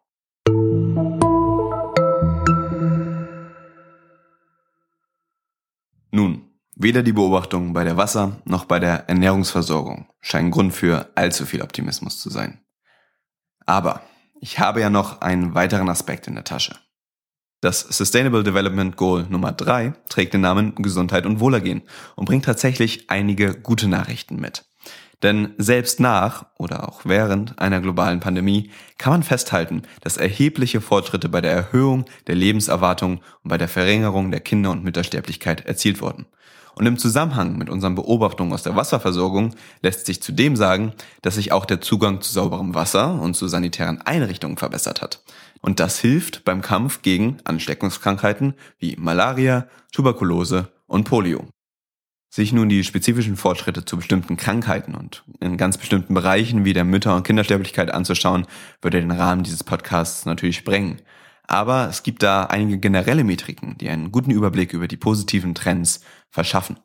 Nun, 6.11 6.47
weder 6.75 7.01
die 7.01 7.13
Beobachtungen 7.13 7.73
bei 7.73 7.83
der 7.83 7.97
Wasser- 7.97 8.39
noch 8.45 8.65
bei 8.65 8.79
der 8.79 9.09
Ernährungsversorgung 9.09 10.09
scheinen 10.21 10.51
Grund 10.51 10.73
für 10.73 11.09
allzu 11.15 11.47
viel 11.47 11.63
Optimismus 11.63 12.19
zu 12.19 12.29
sein. 12.29 12.63
Aber 13.65 14.01
ich 14.39 14.59
habe 14.59 14.79
ja 14.79 14.91
noch 14.91 15.21
einen 15.21 15.55
weiteren 15.55 15.89
Aspekt 15.89 16.27
in 16.27 16.35
der 16.35 16.43
Tasche. 16.43 16.75
Das 17.63 17.79
Sustainable 17.79 18.43
Development 18.43 18.97
Goal 18.97 19.25
Nummer 19.29 19.53
3 19.53 19.93
trägt 20.09 20.33
den 20.33 20.41
Namen 20.41 20.75
Gesundheit 20.75 21.25
und 21.25 21.39
Wohlergehen 21.39 21.81
und 22.17 22.25
bringt 22.25 22.43
tatsächlich 22.43 23.09
einige 23.09 23.53
gute 23.53 23.87
Nachrichten 23.87 24.35
mit. 24.35 24.65
Denn 25.21 25.53
selbst 25.57 26.01
nach 26.01 26.45
oder 26.57 26.89
auch 26.89 27.05
während 27.05 27.59
einer 27.59 27.79
globalen 27.79 28.19
Pandemie 28.19 28.69
kann 28.97 29.13
man 29.13 29.23
festhalten, 29.23 29.83
dass 30.01 30.17
erhebliche 30.17 30.81
Fortschritte 30.81 31.29
bei 31.29 31.39
der 31.39 31.53
Erhöhung 31.53 32.03
der 32.27 32.35
Lebenserwartung 32.35 33.21
und 33.43 33.49
bei 33.49 33.57
der 33.57 33.69
Verringerung 33.69 34.29
der 34.29 34.41
Kinder- 34.41 34.71
und 34.71 34.83
Müttersterblichkeit 34.83 35.65
erzielt 35.65 36.01
wurden. 36.01 36.25
Und 36.75 36.85
im 36.85 36.97
Zusammenhang 36.97 37.57
mit 37.57 37.69
unseren 37.69 37.95
Beobachtungen 37.95 38.51
aus 38.51 38.63
der 38.63 38.75
Wasserversorgung 38.75 39.55
lässt 39.81 40.05
sich 40.05 40.21
zudem 40.21 40.55
sagen, 40.55 40.91
dass 41.21 41.35
sich 41.35 41.51
auch 41.51 41.65
der 41.65 41.81
Zugang 41.81 42.19
zu 42.19 42.33
sauberem 42.33 42.73
Wasser 42.73 43.21
und 43.21 43.35
zu 43.35 43.47
sanitären 43.47 44.01
Einrichtungen 44.01 44.57
verbessert 44.57 45.01
hat. 45.01 45.21
Und 45.65 45.79
das 45.79 45.97
hilft 45.97 46.43
beim 46.43 46.61
Kampf 46.61 47.01
gegen 47.03 47.37
Ansteckungskrankheiten 47.45 48.53
wie 48.79 48.97
Malaria, 48.97 49.67
Tuberkulose 49.93 50.67
und 50.87 51.05
Polio. 51.05 51.47
Sich 52.29 52.51
nun 52.51 52.67
die 52.67 52.83
spezifischen 52.83 53.37
Fortschritte 53.37 53.85
zu 53.85 53.95
bestimmten 53.95 54.35
Krankheiten 54.35 54.93
und 54.93 55.23
in 55.39 55.55
ganz 55.55 55.77
bestimmten 55.77 56.13
Bereichen 56.13 56.65
wie 56.65 56.73
der 56.73 56.83
Mütter- 56.83 57.15
und 57.15 57.23
Kindersterblichkeit 57.23 57.93
anzuschauen, 57.93 58.45
würde 58.81 58.99
den 58.99 59.11
Rahmen 59.11 59.43
dieses 59.43 59.63
Podcasts 59.63 60.25
natürlich 60.25 60.57
sprengen. 60.57 61.01
Aber 61.47 61.87
es 61.87 62.03
gibt 62.03 62.23
da 62.23 62.43
einige 62.43 62.77
generelle 62.77 63.23
Metriken, 63.23 63.77
die 63.77 63.87
einen 63.87 64.11
guten 64.11 64.31
Überblick 64.31 64.73
über 64.73 64.89
die 64.89 64.97
positiven 64.97 65.55
Trends 65.55 66.01
verschaffen. 66.29 66.77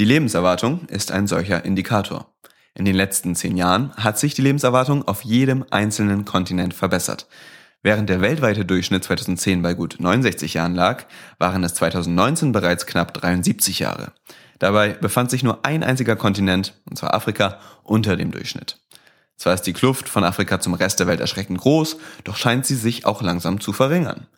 Die 0.00 0.04
Lebenserwartung 0.04 0.86
ist 0.88 1.12
ein 1.12 1.28
solcher 1.28 1.64
Indikator. 1.64 2.34
In 2.74 2.84
den 2.84 2.96
letzten 2.96 3.36
zehn 3.36 3.56
Jahren 3.56 3.94
hat 3.94 4.18
sich 4.18 4.34
die 4.34 4.42
Lebenserwartung 4.42 5.06
auf 5.06 5.22
jedem 5.22 5.64
einzelnen 5.70 6.24
Kontinent 6.24 6.74
verbessert. 6.74 7.28
Während 7.84 8.08
der 8.08 8.22
weltweite 8.22 8.64
Durchschnitt 8.64 9.04
2010 9.04 9.60
bei 9.60 9.74
gut 9.74 9.96
69 9.98 10.54
Jahren 10.54 10.74
lag, 10.74 11.04
waren 11.38 11.62
es 11.64 11.74
2019 11.74 12.50
bereits 12.50 12.86
knapp 12.86 13.12
73 13.12 13.78
Jahre. 13.78 14.12
Dabei 14.58 14.94
befand 14.94 15.30
sich 15.30 15.42
nur 15.42 15.66
ein 15.66 15.84
einziger 15.84 16.16
Kontinent, 16.16 16.72
und 16.88 16.96
zwar 16.96 17.12
Afrika, 17.12 17.60
unter 17.82 18.16
dem 18.16 18.30
Durchschnitt. 18.30 18.80
Zwar 19.36 19.52
ist 19.52 19.64
die 19.64 19.74
Kluft 19.74 20.08
von 20.08 20.24
Afrika 20.24 20.60
zum 20.60 20.72
Rest 20.72 20.98
der 20.98 21.06
Welt 21.06 21.20
erschreckend 21.20 21.60
groß, 21.60 21.98
doch 22.24 22.38
scheint 22.38 22.64
sie 22.64 22.76
sich 22.76 23.04
auch 23.04 23.20
langsam 23.20 23.60
zu 23.60 23.74
verringern. 23.74 24.28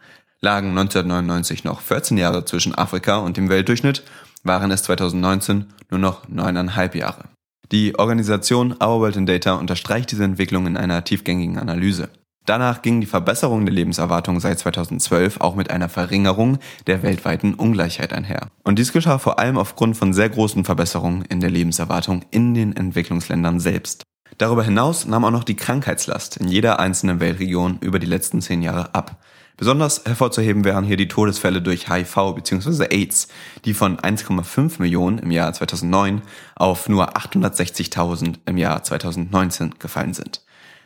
Lagen 0.40 0.70
1999 0.70 1.62
noch 1.62 1.82
14 1.82 2.18
Jahre 2.18 2.44
zwischen 2.46 2.74
Afrika 2.74 3.18
und 3.18 3.36
dem 3.36 3.48
Weltdurchschnitt, 3.48 4.02
waren 4.42 4.72
es 4.72 4.82
2019 4.82 5.72
nur 5.88 6.00
noch 6.00 6.26
neuneinhalb 6.26 6.96
Jahre. 6.96 7.28
Die 7.70 7.96
Organisation 7.96 8.72
Our 8.72 8.98
World 9.00 9.14
in 9.14 9.26
Data 9.26 9.54
unterstreicht 9.54 10.10
diese 10.10 10.24
Entwicklung 10.24 10.66
in 10.66 10.76
einer 10.76 11.04
tiefgängigen 11.04 11.58
Analyse. 11.58 12.08
Danach 12.46 12.80
ging 12.80 13.00
die 13.00 13.08
Verbesserung 13.08 13.66
der 13.66 13.74
Lebenserwartung 13.74 14.38
seit 14.38 14.60
2012 14.60 15.40
auch 15.40 15.56
mit 15.56 15.70
einer 15.70 15.88
Verringerung 15.88 16.58
der 16.86 17.02
weltweiten 17.02 17.54
Ungleichheit 17.54 18.12
einher. 18.12 18.48
Und 18.62 18.78
dies 18.78 18.92
geschah 18.92 19.18
vor 19.18 19.40
allem 19.40 19.58
aufgrund 19.58 19.96
von 19.96 20.12
sehr 20.12 20.28
großen 20.28 20.64
Verbesserungen 20.64 21.24
in 21.24 21.40
der 21.40 21.50
Lebenserwartung 21.50 22.24
in 22.30 22.54
den 22.54 22.76
Entwicklungsländern 22.76 23.58
selbst. 23.58 24.04
Darüber 24.38 24.62
hinaus 24.62 25.06
nahm 25.06 25.24
auch 25.24 25.32
noch 25.32 25.42
die 25.42 25.56
Krankheitslast 25.56 26.36
in 26.36 26.46
jeder 26.46 26.78
einzelnen 26.78 27.18
Weltregion 27.18 27.78
über 27.80 27.98
die 27.98 28.06
letzten 28.06 28.40
zehn 28.40 28.62
Jahre 28.62 28.94
ab. 28.94 29.16
Besonders 29.56 30.04
hervorzuheben 30.04 30.64
wären 30.64 30.84
hier 30.84 30.98
die 30.98 31.08
Todesfälle 31.08 31.62
durch 31.62 31.88
HIV 31.90 32.34
bzw. 32.34 32.94
AIDS, 32.94 33.28
die 33.64 33.74
von 33.74 33.96
1,5 33.96 34.80
Millionen 34.80 35.18
im 35.18 35.30
Jahr 35.32 35.52
2009 35.52 36.22
auf 36.54 36.88
nur 36.88 37.16
860.000 37.16 38.34
im 38.44 38.56
Jahr 38.56 38.82
2019 38.82 39.76
gefallen 39.78 40.14
sind. 40.14 40.42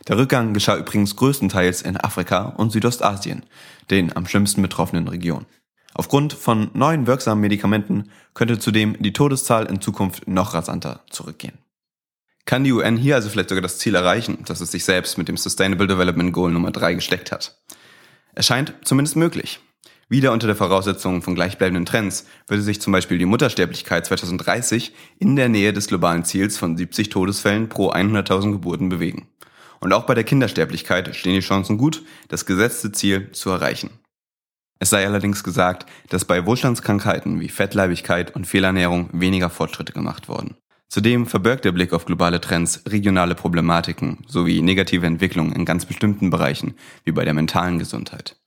Der 0.09 0.17
Rückgang 0.17 0.55
geschah 0.55 0.77
übrigens 0.77 1.17
größtenteils 1.17 1.83
in 1.83 1.97
Afrika 1.97 2.55
und 2.57 2.73
Südostasien, 2.73 3.45
den 3.91 4.17
am 4.17 4.27
schlimmsten 4.27 4.63
betroffenen 4.63 5.09
Regionen. 5.09 5.47
Aufgrund 5.95 6.33
von 6.33 6.71
neuen 6.73 7.07
wirksamen 7.07 7.41
Medikamenten 7.41 8.11
könnte 8.33 8.59
zudem 8.59 8.97
die 9.03 9.13
Todeszahl 9.13 9.67
in 9.67 9.81
Zukunft 9.81 10.29
noch 10.29 10.55
rasanter 10.55 11.05
zurückgehen. 11.11 11.59
Kann 12.47 12.65
die 12.65 12.73
UN 12.73 12.97
hier 12.97 13.17
also 13.17 13.29
vielleicht 13.29 13.51
sogar 13.51 13.63
das 13.63 13.79
Ziel 13.79 13.95
erreichen, 13.95 14.39
das 14.47 14.61
es 14.61 14.71
sich 14.71 14.85
selbst 14.85 15.19
mit 15.19 15.29
dem 15.29 15.37
Sustainable 15.37 15.87
Development 15.87 16.33
Goal 16.33 16.51
Nummer 16.51 16.71
3 16.71 16.95
gesteckt 16.95 17.33
hat? 17.33 17.61
Es 18.35 18.47
scheint 18.47 18.75
zumindest 18.85 19.17
möglich. 19.17 19.61
Wieder 20.09 20.33
unter 20.33 20.49
der 20.49 20.57
Voraussetzung 20.57 21.23
von 21.23 21.37
gleichbleibenden 21.37 21.87
Trends 21.87 22.27
würde 22.49 22.63
sich 22.63 22.81
zum 22.81 22.93
Beispiel 22.93 23.19
die 23.19 23.27
Muttersterblichkeit 23.27 24.07
2030 24.07 24.93
in 25.21 25.37
der 25.37 25.49
Nähe 25.49 25.73
des 25.73 25.87
globalen 25.87 26.25
Ziels 26.25 26.59
von 26.59 26.77
70 26.77 27.11
Todesfällen 27.11 27.69
pro 27.69 27.93
100.000 27.93 28.51
Geburten 28.51 28.89
bewegen. 28.89 29.29
Und 29.81 29.93
auch 29.93 30.05
bei 30.05 30.15
der 30.15 30.25
Kindersterblichkeit 30.25 31.15
stehen 31.17 31.35
die 31.35 31.41
Chancen 31.41 31.79
gut, 31.79 32.03
das 32.29 32.47
gesetzte 32.47 32.93
Ziel 32.93 33.33
zu 33.33 33.51
erreichen. 33.51 33.91
Es 34.79 34.91
sei 34.91 35.07
allerdings 35.07 35.45
gesagt, 35.45 35.87
dass 36.09 36.25
bei 36.25 36.47
Wohlstandskrankheiten 36.47 37.41
wie 37.41 37.49
Fettleibigkeit 37.49 38.35
und 38.35 38.47
Fehlernährung 38.47 39.11
weniger 39.13 39.51
Fortschritte 39.51 39.93
gemacht 39.93 40.29
wurden. 40.29 40.57
Zudem 40.89 41.27
verbirgt 41.27 41.65
der 41.65 41.73
Blick 41.73 41.93
auf 41.93 42.05
globale 42.05 42.41
Trends 42.41 42.83
regionale 42.89 43.35
Problematiken 43.35 44.25
sowie 44.27 44.61
negative 44.61 45.07
Entwicklungen 45.07 45.53
in 45.53 45.65
ganz 45.65 45.87
bestimmten 45.87 46.31
Bereichen, 46.31 46.75
wie 47.05 47.13
bei 47.13 47.25
der 47.25 47.35
mentalen 47.35 47.79
Gesundheit. 47.79 48.40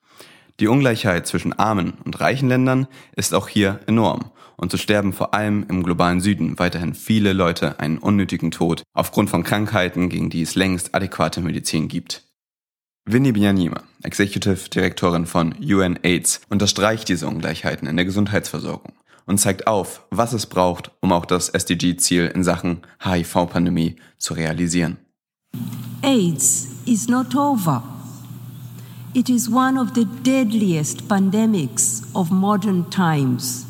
Die 0.59 0.67
Ungleichheit 0.67 1.25
zwischen 1.27 1.53
armen 1.53 1.93
und 2.05 2.19
reichen 2.19 2.47
Ländern 2.47 2.87
ist 3.15 3.33
auch 3.33 3.47
hier 3.47 3.79
enorm 3.87 4.31
und 4.55 4.71
so 4.71 4.77
sterben 4.77 5.13
vor 5.13 5.33
allem 5.33 5.65
im 5.69 5.83
globalen 5.83 6.21
Süden 6.21 6.59
weiterhin 6.59 6.93
viele 6.93 7.33
Leute 7.33 7.79
einen 7.79 7.97
unnötigen 7.97 8.51
Tod 8.51 8.83
aufgrund 8.93 9.29
von 9.29 9.43
Krankheiten, 9.43 10.09
gegen 10.09 10.29
die 10.29 10.41
es 10.41 10.55
längst 10.55 10.93
adäquate 10.95 11.41
Medizin 11.41 11.87
gibt. 11.87 12.23
Winnie 13.05 13.33
Bianima, 13.33 13.83
Executive 14.03 14.69
Direktorin 14.69 15.25
von 15.25 15.53
UNAIDS, 15.53 16.41
unterstreicht 16.49 17.09
diese 17.09 17.27
Ungleichheiten 17.27 17.87
in 17.87 17.97
der 17.97 18.05
Gesundheitsversorgung 18.05 18.93
und 19.25 19.39
zeigt 19.39 19.67
auf, 19.67 20.05
was 20.09 20.31
es 20.33 20.45
braucht, 20.45 20.91
um 21.01 21.11
auch 21.11 21.25
das 21.25 21.49
SDG-Ziel 21.49 22.31
in 22.33 22.43
Sachen 22.43 22.81
HIV-Pandemie 23.03 23.97
zu 24.17 24.33
realisieren. 24.33 24.97
AIDS 26.01 26.67
is 26.85 27.09
not 27.09 27.35
over. 27.35 27.83
It 29.15 29.29
is 29.29 29.47
one 29.47 29.77
of 29.77 29.93
the 29.93 30.05
deadliest 30.05 31.07
pandemics 31.07 32.03
of 32.15 32.31
modern 32.31 32.89
times. 32.89 33.67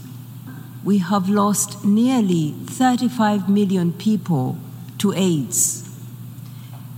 We 0.86 1.00
have 1.00 1.28
lost 1.28 1.84
nearly 1.84 2.52
35 2.68 3.50
million 3.50 3.92
people 3.92 4.58
to 5.00 5.12
AIDS. 5.12 5.90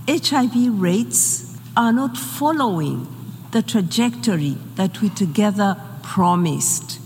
HIV 0.08 0.80
rates 0.80 1.58
are 1.76 1.92
not 1.92 2.16
following 2.16 3.08
the 3.50 3.62
trajectory 3.62 4.56
that 4.76 5.02
we 5.02 5.08
together 5.08 5.76
promised. 6.04 7.00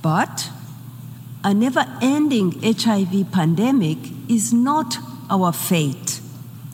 But 0.00 0.48
a 1.42 1.52
never 1.52 1.84
ending 2.00 2.52
HIV 2.62 3.32
pandemic 3.32 3.98
is 4.28 4.52
not 4.52 4.98
our 5.28 5.52
fate. 5.52 6.20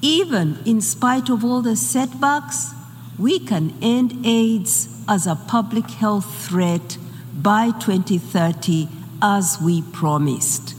Even 0.03 0.59
in 0.67 0.83
spite 0.83 1.31
of 1.31 1.43
all 1.43 1.63
the 1.63 1.75
setbacks, 1.75 2.75
we 3.19 3.39
can 3.41 3.75
end 3.83 4.25
AIDS 4.25 4.89
as 5.09 5.27
a 5.27 5.35
public 5.35 5.91
health 5.91 6.47
threat 6.47 6.97
by 7.35 7.71
2030 7.81 8.89
as 9.21 9.59
we 9.61 9.83
promised, 9.83 10.75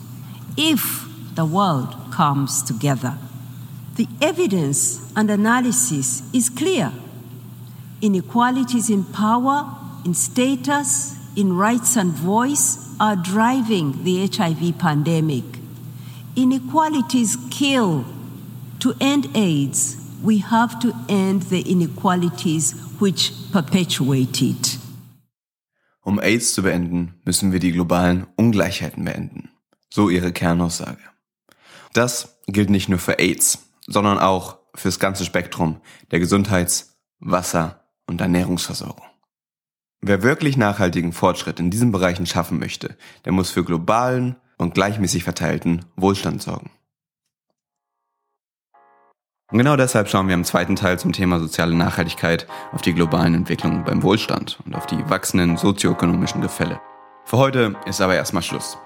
if 0.55 1.05
the 1.35 1.45
world 1.45 1.95
comes 2.11 2.63
together. 2.63 3.17
The 3.95 4.07
evidence 4.21 5.11
and 5.15 5.29
analysis 5.29 6.23
is 6.33 6.49
clear. 6.49 6.93
Inequalities 8.01 8.89
in 8.89 9.03
power, 9.03 9.75
in 10.05 10.13
status, 10.13 11.17
in 11.35 11.57
rights 11.57 11.97
and 11.97 12.11
voice 12.11 12.95
are 12.99 13.15
driving 13.17 14.03
the 14.05 14.25
HIV 14.27 14.79
pandemic. 14.79 15.43
Inequalities 16.35 17.37
kill. 17.51 18.05
To 18.79 18.93
end 19.01 19.27
AIDS, 19.35 19.98
we 20.23 20.43
have 20.43 20.79
to 20.79 20.93
end 21.07 21.43
the 21.49 21.61
inequalities 21.61 22.75
which 22.99 23.31
perpetuate 23.51 24.41
it. 24.41 24.79
Um 26.01 26.19
AIDS 26.19 26.53
zu 26.53 26.63
beenden, 26.63 27.15
müssen 27.25 27.51
wir 27.51 27.59
die 27.59 27.71
globalen 27.71 28.27
Ungleichheiten 28.35 29.03
beenden. 29.05 29.49
So 29.89 30.09
ihre 30.09 30.31
Kernaussage. 30.31 31.01
Das 31.93 32.39
gilt 32.47 32.69
nicht 32.69 32.89
nur 32.89 32.99
für 32.99 33.19
AIDS, 33.19 33.59
sondern 33.87 34.19
auch 34.19 34.59
fürs 34.75 34.99
ganze 34.99 35.25
Spektrum 35.25 35.81
der 36.11 36.19
Gesundheits-, 36.19 36.97
Wasser- 37.19 37.83
und 38.07 38.21
Ernährungsversorgung. 38.21 39.05
Wer 40.01 40.23
wirklich 40.23 40.55
nachhaltigen 40.55 41.11
Fortschritt 41.11 41.59
in 41.59 41.69
diesen 41.69 41.91
Bereichen 41.91 42.25
schaffen 42.25 42.59
möchte, 42.59 42.95
der 43.25 43.33
muss 43.33 43.49
für 43.49 43.65
globalen 43.65 44.37
und 44.57 44.73
gleichmäßig 44.73 45.23
verteilten 45.23 45.85
Wohlstand 45.97 46.41
sorgen. 46.41 46.71
Und 49.51 49.57
genau 49.57 49.75
deshalb 49.75 50.09
schauen 50.09 50.27
wir 50.27 50.35
im 50.35 50.43
zweiten 50.43 50.75
Teil 50.75 50.99
zum 50.99 51.11
Thema 51.11 51.39
soziale 51.39 51.75
Nachhaltigkeit 51.75 52.45
auf 52.71 52.83
die 52.83 52.93
globalen 52.93 53.33
Entwicklungen 53.33 53.83
beim 53.83 54.03
Wohlstand 54.03 54.59
und 54.65 54.75
auf 54.75 54.85
die 54.85 55.09
wachsenden 55.09 55.57
sozioökonomischen 55.57 56.41
Gefälle. 56.41 56.79
Für 57.25 57.37
heute 57.37 57.75
ist 57.87 57.99
aber 57.99 58.15
erstmal 58.15 58.43
Schluss. 58.43 58.77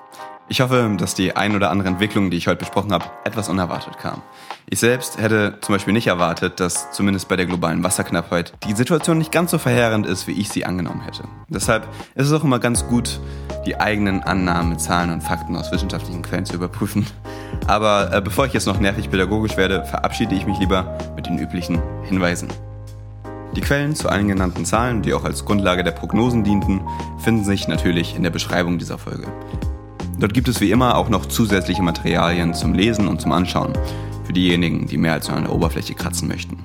Ich 0.49 0.59
hoffe, 0.59 0.93
dass 0.97 1.15
die 1.15 1.35
ein 1.37 1.55
oder 1.55 1.71
andere 1.71 1.87
Entwicklung, 1.87 2.29
die 2.29 2.35
ich 2.37 2.47
heute 2.47 2.57
besprochen 2.57 2.91
habe, 2.91 3.05
etwas 3.23 3.47
unerwartet 3.47 3.97
kam. 3.97 4.21
Ich 4.69 4.79
selbst 4.79 5.17
hätte 5.17 5.57
zum 5.61 5.73
Beispiel 5.73 5.93
nicht 5.93 6.07
erwartet, 6.07 6.59
dass 6.59 6.91
zumindest 6.91 7.29
bei 7.29 7.37
der 7.37 7.45
globalen 7.45 7.83
Wasserknappheit 7.83 8.53
die 8.67 8.73
Situation 8.73 9.17
nicht 9.17 9.31
ganz 9.31 9.51
so 9.51 9.57
verheerend 9.57 10.05
ist, 10.05 10.27
wie 10.27 10.33
ich 10.33 10.49
sie 10.49 10.65
angenommen 10.65 11.01
hätte. 11.01 11.23
Deshalb 11.47 11.87
ist 12.15 12.27
es 12.27 12.33
auch 12.33 12.43
immer 12.43 12.59
ganz 12.59 12.85
gut, 12.87 13.21
die 13.65 13.79
eigenen 13.79 14.21
Annahmen 14.21 14.77
Zahlen 14.77 15.11
und 15.11 15.21
Fakten 15.21 15.55
aus 15.55 15.71
wissenschaftlichen 15.71 16.23
Quellen 16.23 16.45
zu 16.45 16.55
überprüfen. 16.55 17.07
Aber 17.67 18.13
äh, 18.13 18.21
bevor 18.21 18.45
ich 18.45 18.53
jetzt 18.53 18.67
noch 18.67 18.79
nervig 18.79 19.09
pädagogisch 19.09 19.55
werde, 19.55 19.85
verabschiede 19.85 20.35
ich 20.35 20.45
mich 20.45 20.59
lieber 20.59 20.97
mit 21.15 21.25
den 21.25 21.39
üblichen 21.39 21.81
Hinweisen. 22.03 22.49
Die 23.55 23.61
Quellen 23.61 23.95
zu 23.95 24.09
allen 24.09 24.27
genannten 24.27 24.65
Zahlen, 24.65 25.03
die 25.03 25.13
auch 25.13 25.23
als 25.23 25.45
Grundlage 25.45 25.83
der 25.83 25.91
Prognosen 25.91 26.43
dienten, 26.43 26.81
finden 27.19 27.45
sich 27.45 27.67
natürlich 27.67 28.15
in 28.15 28.23
der 28.23 28.31
Beschreibung 28.31 28.77
dieser 28.77 28.97
Folge. 28.97 29.27
Dort 30.23 30.33
gibt 30.33 30.47
es 30.47 30.61
wie 30.61 30.71
immer 30.71 30.95
auch 30.95 31.09
noch 31.09 31.25
zusätzliche 31.25 31.83
Materialien 31.83 32.53
zum 32.53 32.73
Lesen 32.73 33.09
und 33.09 33.19
zum 33.19 33.33
Anschauen, 33.33 33.73
für 34.23 34.31
diejenigen, 34.31 34.87
die 34.87 34.97
mehr 34.97 35.11
als 35.11 35.27
nur 35.27 35.35
an 35.35 35.43
der 35.43 35.51
Oberfläche 35.53 35.95
kratzen 35.95 36.29
möchten. 36.29 36.63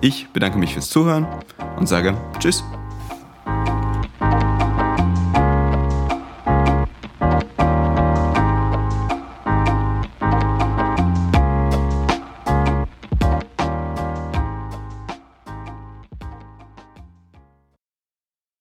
Ich 0.00 0.26
bedanke 0.32 0.58
mich 0.58 0.72
fürs 0.72 0.90
Zuhören 0.90 1.28
und 1.78 1.86
sage 1.86 2.16
Tschüss. 2.40 2.64